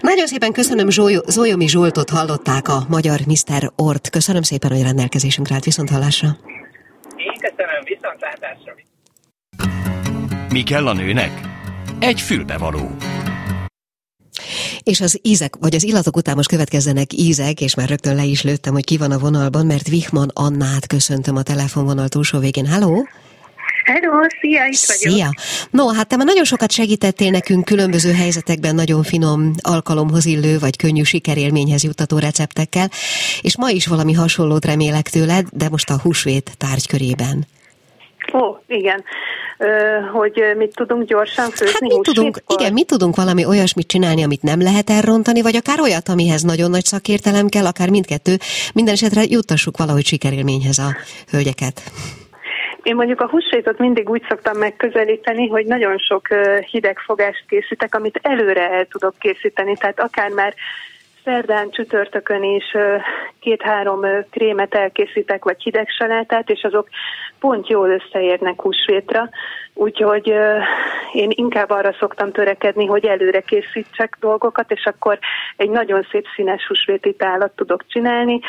[0.00, 0.88] Nagyon szépen köszönöm,
[1.26, 3.70] Zolyomi Zsoltot hallották a magyar Mr.
[3.76, 4.10] Ort.
[4.10, 6.28] Köszönöm szépen, hogy rendelkezésünkre állt viszont hallásra.
[7.16, 8.74] Én köszönöm, viszontlátásra.
[10.52, 11.30] Mi kell a nőnek?
[12.00, 12.90] Egy fülbevaló.
[14.82, 18.42] És az ízek, vagy az illatok után most következzenek ízek, és már rögtön le is
[18.42, 22.66] lőttem, hogy ki van a vonalban, mert Vihman Annát köszöntöm a telefonvonal túlsó végén.
[22.66, 23.02] Hello!
[23.84, 25.18] Hello, szia, itt vagyok.
[25.18, 25.28] Szia!
[25.70, 30.76] No, hát te már nagyon sokat segítettél nekünk különböző helyzetekben nagyon finom alkalomhoz illő, vagy
[30.76, 32.90] könnyű sikerélményhez juttató receptekkel,
[33.40, 37.46] és ma is valami hasonlót remélek tőled, de most a húsvét tárgykörében.
[38.32, 39.04] Ó, igen
[40.12, 44.42] hogy mit tudunk gyorsan főzni hát mit tudunk, Igen, mit tudunk valami olyasmit csinálni, amit
[44.42, 48.36] nem lehet elrontani, vagy akár olyat, amihez nagyon nagy szakértelem kell, akár mindkettő.
[48.74, 50.96] Minden esetre juttassuk valahogy sikerélményhez a
[51.30, 51.82] hölgyeket.
[52.82, 56.26] Én mondjuk a húsvétot mindig úgy szoktam megközelíteni, hogy nagyon sok
[56.70, 60.54] hidegfogást készítek, amit előre el tudok készíteni, tehát akár már
[61.24, 62.64] szerdán, csütörtökön is
[63.40, 66.88] két-három krémet elkészítek, vagy hideg salátát, és azok
[67.40, 69.28] pont jól összeérnek húsvétra,
[69.74, 70.26] úgyhogy
[71.12, 75.18] én inkább arra szoktam törekedni, hogy előre készítsek dolgokat, és akkor
[75.56, 78.40] egy nagyon szép színes húsvéti tálat tudok csinálni,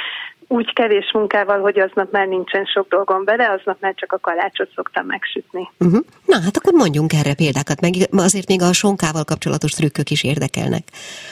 [0.47, 4.69] úgy kevés munkával, hogy aznap már nincsen sok dolgom vele, aznap már csak a kalácsot
[4.75, 5.69] szoktam megsütni.
[5.79, 6.05] Uh-huh.
[6.25, 10.83] Na, hát akkor mondjunk erre példákat, meg azért még a sonkával kapcsolatos trükkök is érdekelnek,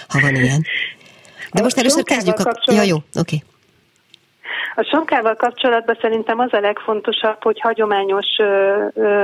[0.08, 0.62] ha van ilyen.
[1.53, 2.43] De most először kezdjük a...
[2.43, 2.81] Kapcsolat...
[2.81, 3.19] Ja, jó, oké.
[3.19, 3.39] Okay.
[4.75, 8.27] A sonkával kapcsolatban szerintem az a legfontosabb, hogy hagyományos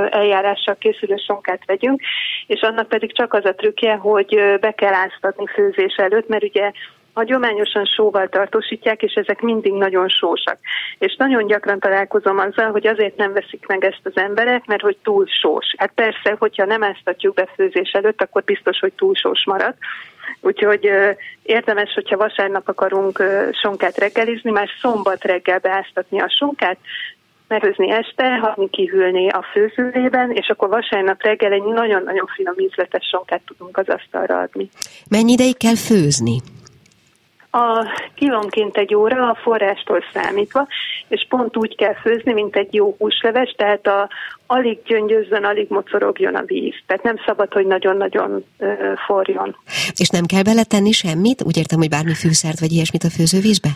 [0.10, 2.02] eljárással készülő sonkát vegyünk,
[2.48, 6.72] és annak pedig csak az a trükkje, hogy be kell áztatni főzés előtt, mert ugye
[7.14, 10.58] hagyományosan sóval tartósítják, és ezek mindig nagyon sósak.
[10.98, 14.98] És nagyon gyakran találkozom azzal, hogy azért nem veszik meg ezt az emberek, mert hogy
[15.04, 15.66] túl sós.
[15.78, 19.74] Hát persze, hogyha nem áztatjuk be főzés előtt, akkor biztos, hogy túl sós marad.
[20.42, 20.90] Úgyhogy
[21.44, 23.24] érdemes, hogyha vasárnap akarunk
[23.62, 26.78] sonkát reggelizni, már szombat reggel beáztatni a sonkát,
[27.48, 33.42] megőzni este, hagyni kihűlni a főzőlében, és akkor vasárnap reggel egy nagyon-nagyon finom ízletes sonkát
[33.46, 34.70] tudunk az asztalra adni.
[35.10, 36.38] Mennyi ideig kell főzni?
[37.52, 40.68] A kilónként egy óra a forrástól számítva,
[41.08, 44.10] és pont úgy kell főzni, mint egy jó húsleves, tehát a,
[44.46, 46.76] alig gyöngyözzön, alig mocorogjon a víz.
[46.86, 48.74] Tehát nem szabad, hogy nagyon-nagyon ö,
[49.06, 49.56] forjon.
[49.96, 51.44] És nem kell beletenni semmit?
[51.44, 53.70] Úgy értem, hogy bármi fűszert vagy ilyesmit a főzővízbe?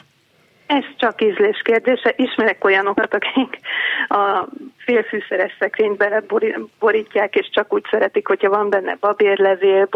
[0.77, 2.13] Ez csak ízlés kérdése.
[2.15, 3.59] Ismerek olyanokat, akik
[4.07, 4.47] a
[4.77, 9.87] félfűszeres szekrényt beleborítják, és csak úgy szeretik, hogyha van benne babérlevél,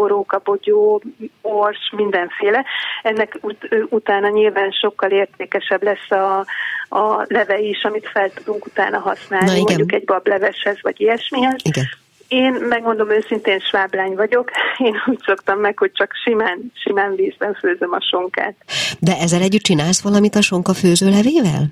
[0.43, 1.01] bogyó,
[1.41, 2.65] ors, mindenféle.
[3.01, 6.45] Ennek ut- utána nyilván sokkal értékesebb lesz a,
[6.89, 11.61] a leve is, amit fel tudunk utána használni, Na, mondjuk egy bableveshez, vagy ilyesmihez.
[11.63, 11.85] Igen.
[12.27, 14.51] Én megmondom őszintén, sváblány vagyok.
[14.77, 18.55] Én úgy szoktam meg, hogy csak simán, simán vízben főzöm a sonkát.
[18.99, 21.63] De ezzel együtt csinálsz valamit a sonka főzőlevével?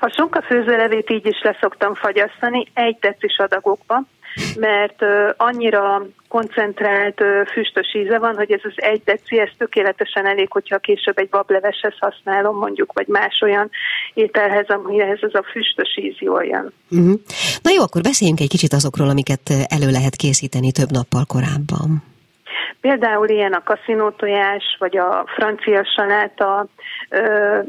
[0.00, 4.02] A sonka főzőlevét így is leszoktam fagyasztani, egy decis adagokba,
[4.56, 5.02] mert
[5.36, 7.20] annyira koncentrált
[7.52, 11.94] füstös íze van, hogy ez az egy deci, ez tökéletesen elég, hogyha később egy bableveshez
[11.98, 13.70] használom mondjuk, vagy más olyan
[14.14, 16.72] ételhez, amihez ez a füstös íz jól jön.
[16.90, 17.20] Uh-huh.
[17.62, 22.10] Na jó, akkor beszéljünk egy kicsit azokról, amiket elő lehet készíteni több nappal korábban.
[22.82, 26.66] Például ilyen a kaszinótojás, vagy a francia saláta,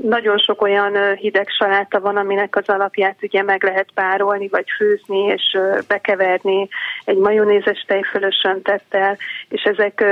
[0.01, 5.19] nagyon sok olyan hideg saláta van, aminek az alapját ugye meg lehet párolni, vagy főzni,
[5.19, 5.57] és
[5.87, 6.67] bekeverni
[7.05, 9.17] egy majonézes tejfölös öntettel,
[9.49, 10.03] és ezek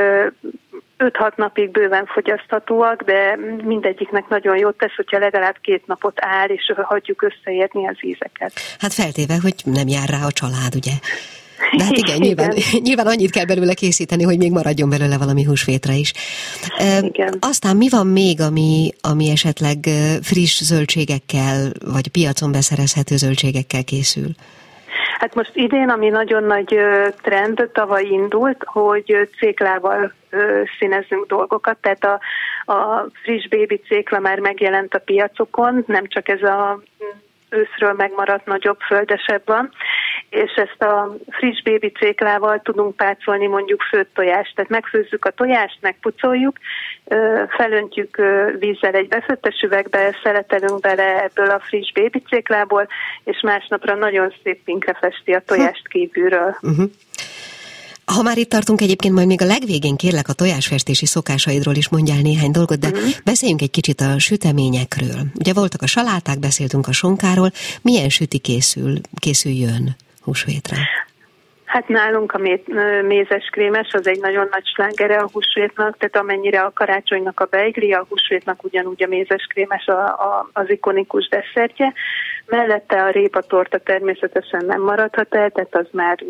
[0.98, 6.72] 5-6 napig bőven fogyaszthatóak, de mindegyiknek nagyon jót tesz, hogyha legalább két napot áll, és
[6.76, 8.54] hagyjuk összeérni az ízeket.
[8.80, 10.94] Hát feltéve, hogy nem jár rá a család, ugye?
[11.78, 12.82] De hát igen, nyilván, igen.
[12.82, 16.14] nyilván annyit kell belőle készíteni, hogy még maradjon belőle valami húsvétra is.
[17.02, 17.38] Igen.
[17.40, 19.78] Aztán mi van még, ami, ami esetleg
[20.22, 24.30] friss zöldségekkel, vagy piacon beszerezhető zöldségekkel készül?
[25.20, 26.76] Hát most idén, ami nagyon nagy
[27.22, 30.14] trend, tavaly indult, hogy céklával
[30.80, 32.20] színezünk dolgokat, tehát a,
[32.74, 36.82] a friss baby cékla már megjelent a piacokon, nem csak ez a
[37.50, 39.72] őszről megmaradt nagyobb földesebb van,
[40.32, 44.56] és ezt a friss bébi céklával tudunk pácolni mondjuk főtt tojást.
[44.56, 46.58] Tehát megfőzzük a tojást, megpucoljuk,
[47.58, 48.22] felöntjük
[48.60, 52.88] vízzel egy befőttes üvegbe, szeletelünk bele ebből a friss bébi céklából,
[53.24, 56.58] és másnapra nagyon szép pinkre festi a tojást kívülről.
[56.62, 56.90] Uh-huh.
[58.06, 62.22] Ha már itt tartunk egyébként, majd még a legvégén kérlek a tojásfestési szokásaidról is mondjál
[62.22, 63.10] néhány dolgot, de uh-huh.
[63.24, 65.22] beszéljünk egy kicsit a süteményekről.
[65.40, 67.52] Ugye voltak a saláták, beszéltünk a sonkáról.
[67.82, 70.78] Milyen süti készül, készüljön húsvétre?
[71.66, 72.42] Hát nálunk a
[73.02, 77.94] mézes krémes az egy nagyon nagy slágere a húsvétnak, tehát amennyire a karácsonynak a beigli,
[77.94, 81.94] a húsvétnak ugyanúgy a mézes krémes a, a, az ikonikus desszertje.
[82.46, 86.24] Mellette a répatorta természetesen nem maradhat el, tehát az már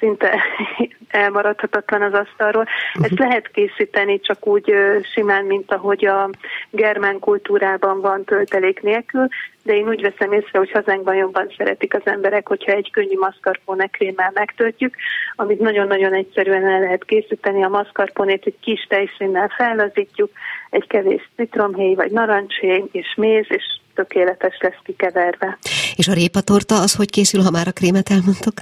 [0.00, 0.42] szinte
[1.08, 2.66] elmaradhatatlan az asztalról.
[3.00, 4.72] Ezt lehet készíteni csak úgy
[5.14, 6.30] simán, mint ahogy a
[6.70, 9.28] germán kultúrában van töltelék nélkül,
[9.62, 13.86] de én úgy veszem észre, hogy hazánkban jobban szeretik az emberek, hogyha egy könnyű mascarpone
[13.86, 14.94] krémmel megtöltjük,
[15.36, 17.62] amit nagyon-nagyon egyszerűen el lehet készíteni.
[17.64, 20.30] A mascarponét egy kis tejszínnel fellazítjuk,
[20.70, 25.58] egy kevés citromhéj vagy narancshéj és méz, és tökéletes lesz kikeverve.
[25.96, 28.54] És a répatorta az hogy készül, ha már a krémet elmondtok?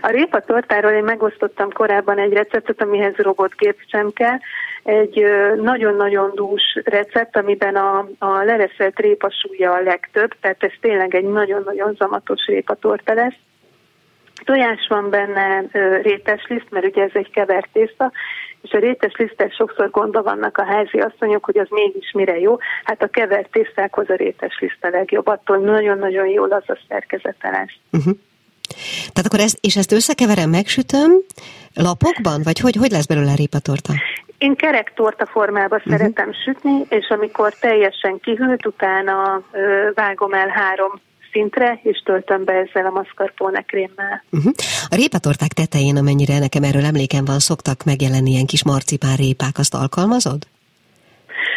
[0.00, 4.38] A répa tortáról én megosztottam korábban egy receptet, amihez robotgép sem kell.
[4.82, 5.24] Egy
[5.56, 11.24] nagyon-nagyon dús recept, amiben a, a leveszelt répa súlya a legtöbb, tehát ez tényleg egy
[11.24, 13.36] nagyon-nagyon zamatos répatorta lesz.
[14.44, 15.64] Tojás van benne,
[16.02, 18.12] rétesliszt, mert ugye ez egy kevert tészta,
[18.62, 22.58] és a rétes lisztek sokszor gondba vannak a házi asszonyok, hogy az mégis mire jó.
[22.84, 27.50] Hát a kevert tésztákhoz a rétes liszt a legjobb, attól nagyon-nagyon jól az a szerkezete
[27.50, 27.74] lesz.
[27.92, 28.14] Uh-huh.
[29.12, 31.10] Tehát akkor ezt, és ezt összekeverem, megsütöm
[31.74, 33.92] lapokban, vagy hogy, hogy lesz belőle répatorta?
[34.38, 35.92] Én kerek torta formába uh-huh.
[35.92, 41.00] szeretem sütni, és amikor teljesen kihűlt, utána ö, vágom el három
[41.32, 44.24] szintre, és töltöm be ezzel a mascarpone krémmel.
[44.30, 44.52] Uh-huh.
[44.88, 49.74] A répatorták tetején, amennyire nekem erről emlékem van, szoktak megjelenni ilyen kis marcipán répák, azt
[49.74, 50.46] alkalmazod?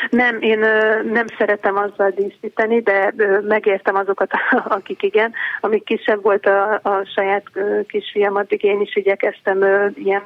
[0.10, 0.60] Nem, én
[1.04, 3.14] nem szeretem azzal díszíteni, de
[3.48, 4.32] megértem azokat,
[4.78, 5.34] akik igen.
[5.62, 7.44] Amíg kisebb volt a, a saját
[7.88, 9.58] kisfiam, addig én is igyekeztem
[9.96, 10.24] ilyen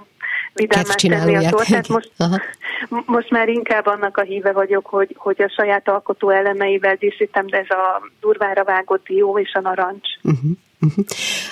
[0.53, 1.87] vidámát tenni a tortát.
[1.87, 2.11] Most,
[3.15, 7.57] most már inkább annak a híve vagyok, hogy, hogy a saját alkotó elemeivel díszítem, de
[7.57, 10.07] ez a durvára vágott dió és a narancs.
[10.23, 10.51] Uh-huh,
[10.81, 11.05] uh-huh.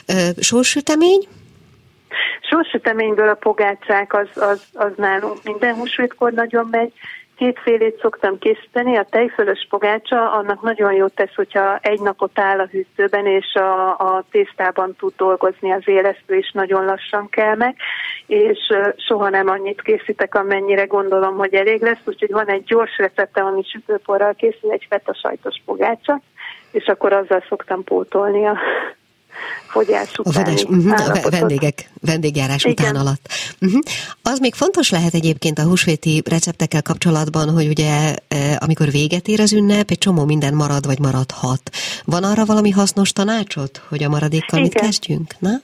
[0.07, 1.27] Uh, sorsütemény?
[2.41, 6.93] Sorsüteményből a pogácsák az, az, az nálunk minden húsvétkor nagyon megy,
[7.39, 12.67] kétfélét szoktam készíteni, a tejfölös pogácsa, annak nagyon jót tesz, hogyha egy napot áll a
[12.71, 17.75] hűtőben, és a, a tésztában tud dolgozni az élesztő, és nagyon lassan kell meg,
[18.27, 18.57] és
[18.95, 23.63] soha nem annyit készítek, amennyire gondolom, hogy elég lesz, úgyhogy van egy gyors recepte, ami
[23.63, 26.21] sütőporral készül, egy feta sajtos pogácsa,
[26.71, 28.57] és akkor azzal szoktam pótolni a
[29.67, 30.45] fogyás után.
[30.45, 32.85] A, uh-huh, a vendégek, vendégjárás Igen.
[32.85, 33.27] után alatt.
[33.61, 33.79] Uh-huh.
[34.21, 38.15] Az még fontos lehet egyébként a húsvéti receptekkel kapcsolatban, hogy ugye
[38.57, 41.69] amikor véget ér az ünnep, egy csomó minden marad vagy maradhat.
[42.05, 44.61] Van arra valami hasznos tanácsot, hogy a maradékkal Igen.
[44.61, 45.33] mit kezdjünk?
[45.39, 45.61] Na?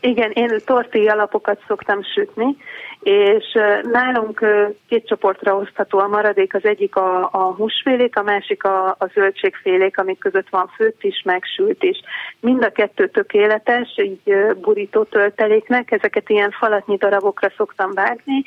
[0.00, 2.56] Igen, én torti alapokat szoktam sütni,
[3.02, 4.44] és nálunk
[4.88, 9.98] két csoportra osztható a maradék, az egyik a, a húsfélék, a másik a, a zöldségfélék,
[9.98, 12.00] amik között van főtt is, megsült is.
[12.40, 18.42] Mind a kettő tökéletes, így burító tölteléknek, ezeket ilyen falatnyi darabokra szoktam vágni,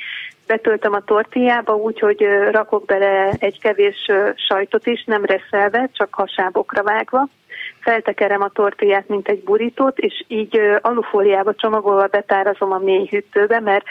[0.47, 6.83] betöltöm a tortillába úgy, hogy rakok bele egy kevés sajtot is, nem reszelve, csak hasábokra
[6.83, 7.27] vágva,
[7.79, 13.85] feltekerem a tortillát, mint egy burítót, és így alufóliába csomagolva betárazom a mély hűtőbe, mert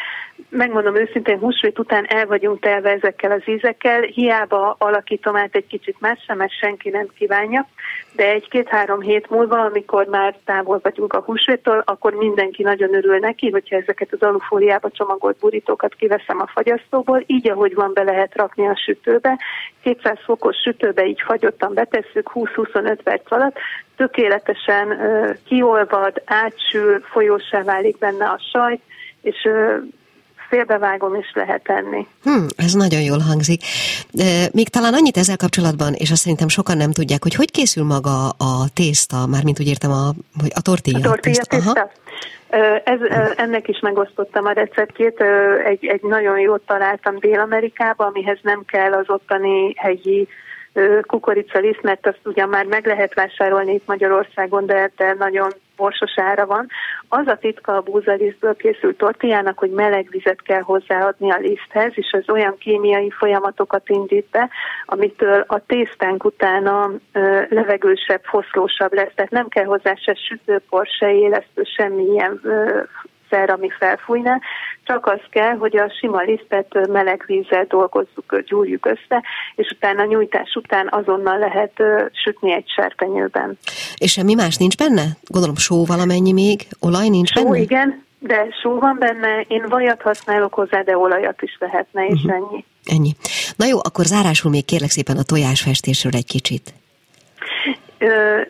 [0.49, 6.01] megmondom őszintén, húsvét után el vagyunk telve ezekkel az ízekkel, hiába alakítom át egy kicsit
[6.01, 7.69] messze, mert senki nem kívánja,
[8.13, 13.51] de egy-két-három hét múlva, amikor már távol vagyunk a húsvéttől, akkor mindenki nagyon örül neki,
[13.51, 18.67] hogyha ezeket az alufóliába csomagolt burítókat kiveszem a fagyasztóból, így ahogy van be lehet rakni
[18.67, 19.39] a sütőbe,
[19.83, 23.57] 200 fokos sütőbe így fagyottan betesszük 20-25 perc alatt,
[23.97, 28.81] tökéletesen uh, kiolvad, átsül, folyósá válik benne a sajt,
[29.23, 29.83] és uh,
[30.51, 32.07] félbevágom is lehet enni.
[32.23, 33.61] Hmm, ez nagyon jól hangzik.
[34.11, 37.85] De még talán annyit ezzel kapcsolatban, és azt szerintem sokan nem tudják, hogy hogy készül
[37.85, 40.05] maga a tészta, mármint úgy értem a,
[40.41, 40.99] hogy a tortilla.
[40.99, 41.57] A tortilla tészta.
[41.57, 41.91] tészta.
[42.85, 43.01] Ez,
[43.37, 45.25] ennek is megosztottam a receptjét,
[45.65, 50.29] egy, egy nagyon jót találtam Dél-Amerikába, amihez nem kell az ottani helyi
[51.07, 56.47] kukoricaliszt, mert azt ugyan már meg lehet vásárolni itt Magyarországon, de, de nagyon borsos ára
[56.47, 56.67] van.
[57.09, 62.13] Az a titka a búzalisztből készült tortillának, hogy meleg vizet kell hozzáadni a liszthez, és
[62.13, 64.51] az olyan kémiai folyamatokat indít be,
[64.85, 69.15] amitől a tésztánk utána ö, levegősebb, foszlósabb lesz.
[69.15, 72.81] Tehát nem kell hozzá se sütőpor, se élesztő, semmilyen ö,
[73.31, 74.41] szer, ami felfújna,
[74.85, 79.23] csak az kell, hogy a sima lisztet meleg vízzel dolgozzuk, gyúrjuk össze,
[79.55, 81.73] és utána nyújtás után azonnal lehet
[82.13, 83.59] sütni egy serpenyőben.
[83.97, 85.05] És semmi más nincs benne?
[85.27, 87.59] Gondolom só valamennyi még, olaj nincs só, benne?
[87.59, 92.35] igen, de só van benne, én vajat használok hozzá, de olajat is lehetne, és uh-huh.
[92.35, 92.65] ennyi.
[92.85, 93.13] Ennyi.
[93.57, 96.80] Na jó, akkor zárásul még kérlek szépen a tojásfestésről egy kicsit.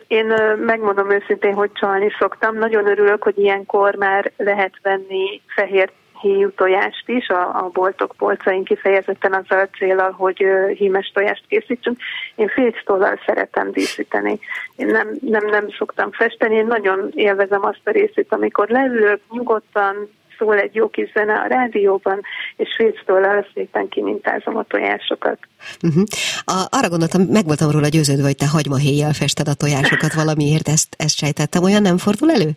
[0.07, 0.25] Én
[0.57, 2.57] megmondom őszintén, hogy csalni szoktam.
[2.57, 5.91] Nagyon örülök, hogy ilyenkor már lehet venni fehér
[6.21, 10.45] héjú tojást is, a, a boltok polcain kifejezetten az a célral, hogy
[10.77, 11.97] hímes tojást készítsünk.
[12.35, 14.39] Én félctollal szeretem díszíteni.
[14.75, 20.09] Én nem, nem, nem szoktam festeni, én nagyon élvezem azt a részét, amikor leülök, nyugodtan,
[20.41, 22.21] szól egy jó kis zene a rádióban,
[22.55, 25.39] és fésztollal szépen kimintázom a tojásokat.
[25.81, 26.03] Uh-huh.
[26.45, 30.95] A, arra gondoltam, meg voltam róla győződve, hogy te hagymahéjjel fested a tojásokat valamiért, ezt,
[30.97, 31.63] ezt sejtettem.
[31.63, 32.49] Olyan nem fordul elő?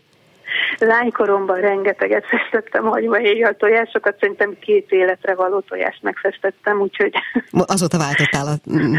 [0.78, 7.12] Lánykoromban rengeteget festettem hagymahéjjal tojásokat, szerintem két életre való tojást megfestettem, úgyhogy...
[7.50, 8.56] Azóta váltottál a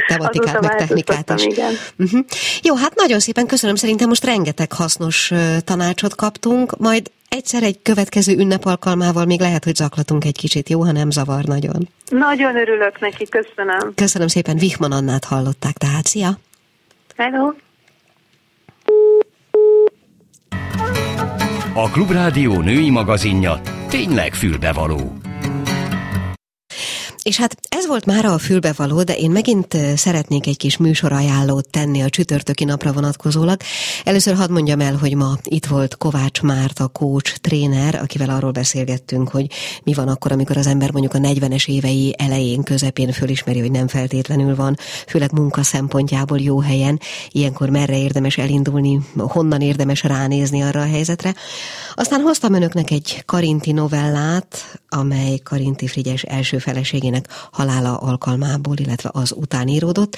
[0.08, 1.44] tematikát, meg technikát is.
[1.46, 1.74] Igen.
[1.98, 2.22] Uh-huh.
[2.62, 5.32] Jó, hát nagyon szépen köszönöm, szerintem most rengeteg hasznos
[5.64, 10.84] tanácsot kaptunk, majd egyszer egy következő ünnep alkalmával még lehet, hogy zaklatunk egy kicsit, jó,
[10.84, 11.90] ha nem zavar nagyon.
[12.10, 13.94] Nagyon örülök neki, köszönöm.
[13.96, 16.38] Köszönöm szépen, Vihman Annát hallották, tehát szia!
[17.16, 17.54] Hello!
[21.74, 25.18] A Klubrádió női magazinja tényleg fülbevaló.
[27.26, 32.01] És hát ez volt már a fülbevaló, de én megint szeretnék egy kis műsorajánlót tenni
[32.01, 33.61] a csütörtöki napra vonatkozólag.
[34.03, 39.30] Először hadd mondjam el, hogy ma itt volt Kovács Márta, coach, tréner, akivel arról beszélgettünk,
[39.30, 39.47] hogy
[39.84, 43.88] mi van akkor, amikor az ember mondjuk a 40-es évei elején, közepén fölismeri, hogy nem
[43.88, 46.99] feltétlenül van, főleg munka szempontjából jó helyen,
[47.30, 51.36] ilyenkor merre érdemes elindulni, honnan érdemes ránézni arra a helyzetre.
[51.95, 59.09] Aztán hoztam önöknek egy Karinti novellát, amely Karinti Frigyes első feleségén feleségének halála alkalmából, illetve
[59.13, 60.18] az után íródott.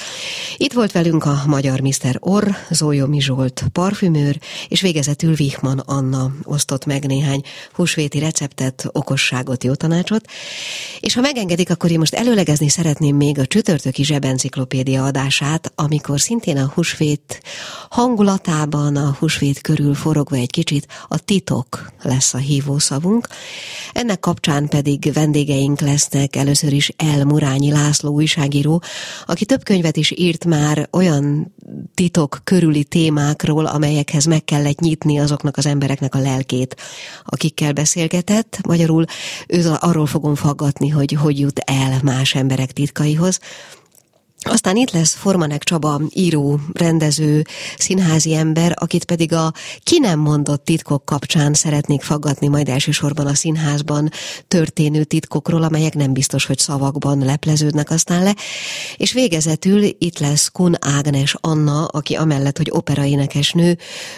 [0.57, 2.17] Itt volt velünk a magyar Mr.
[2.19, 7.41] Orr, Zójomi Zsolt parfümőr, és végezetül Vihman Anna osztott meg néhány
[7.73, 10.25] húsvéti receptet, okosságot, jó tanácsot.
[10.99, 16.57] És ha megengedik, akkor én most előlegezni szeretném még a csütörtöki zsebenciklopédia adását, amikor szintén
[16.57, 17.41] a húsvét
[17.89, 23.27] hangulatában, a húsvét körül forogva egy kicsit, a titok lesz a hívószavunk.
[23.93, 28.83] Ennek kapcsán pedig vendégeink lesznek először is El Murányi László újságíró,
[29.25, 31.53] aki több könyvet is írt már olyan
[31.93, 36.75] titok körüli témákról, amelyekhez meg kellett nyitni azoknak az embereknek a lelkét,
[37.23, 38.59] akikkel beszélgetett.
[38.67, 39.05] Magyarul
[39.47, 43.39] ő arról fogom faggatni, hogy hogy jut el más emberek titkaihoz.
[44.49, 47.43] Aztán itt lesz Formanek Csaba, író, rendező,
[47.77, 53.33] színházi ember, akit pedig a ki nem mondott titkok kapcsán szeretnék faggatni majd elsősorban a
[53.33, 54.09] színházban
[54.47, 58.35] történő titkokról, amelyek nem biztos, hogy szavakban lepleződnek aztán le.
[58.97, 63.77] És végezetül itt lesz Kun Ágnes Anna, aki amellett, hogy operaénekesnő,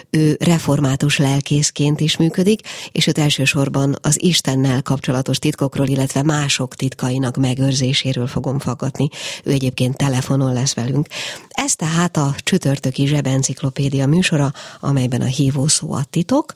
[0.09, 2.61] ő református lelkészként is működik,
[2.91, 9.09] és őt elsősorban az Istennel kapcsolatos titkokról, illetve mások titkainak megőrzéséről fogom faggatni.
[9.43, 11.07] Ő egyébként telefonon lesz velünk.
[11.49, 16.53] Ez tehát a csütörtöki zsebenciklopédia műsora, amelyben a hívó szó a titok.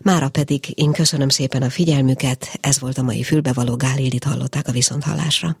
[0.00, 4.72] Mára pedig én köszönöm szépen a figyelmüket, ez volt a mai fülbevaló Gálildit hallották a
[4.72, 5.56] viszonthallásra.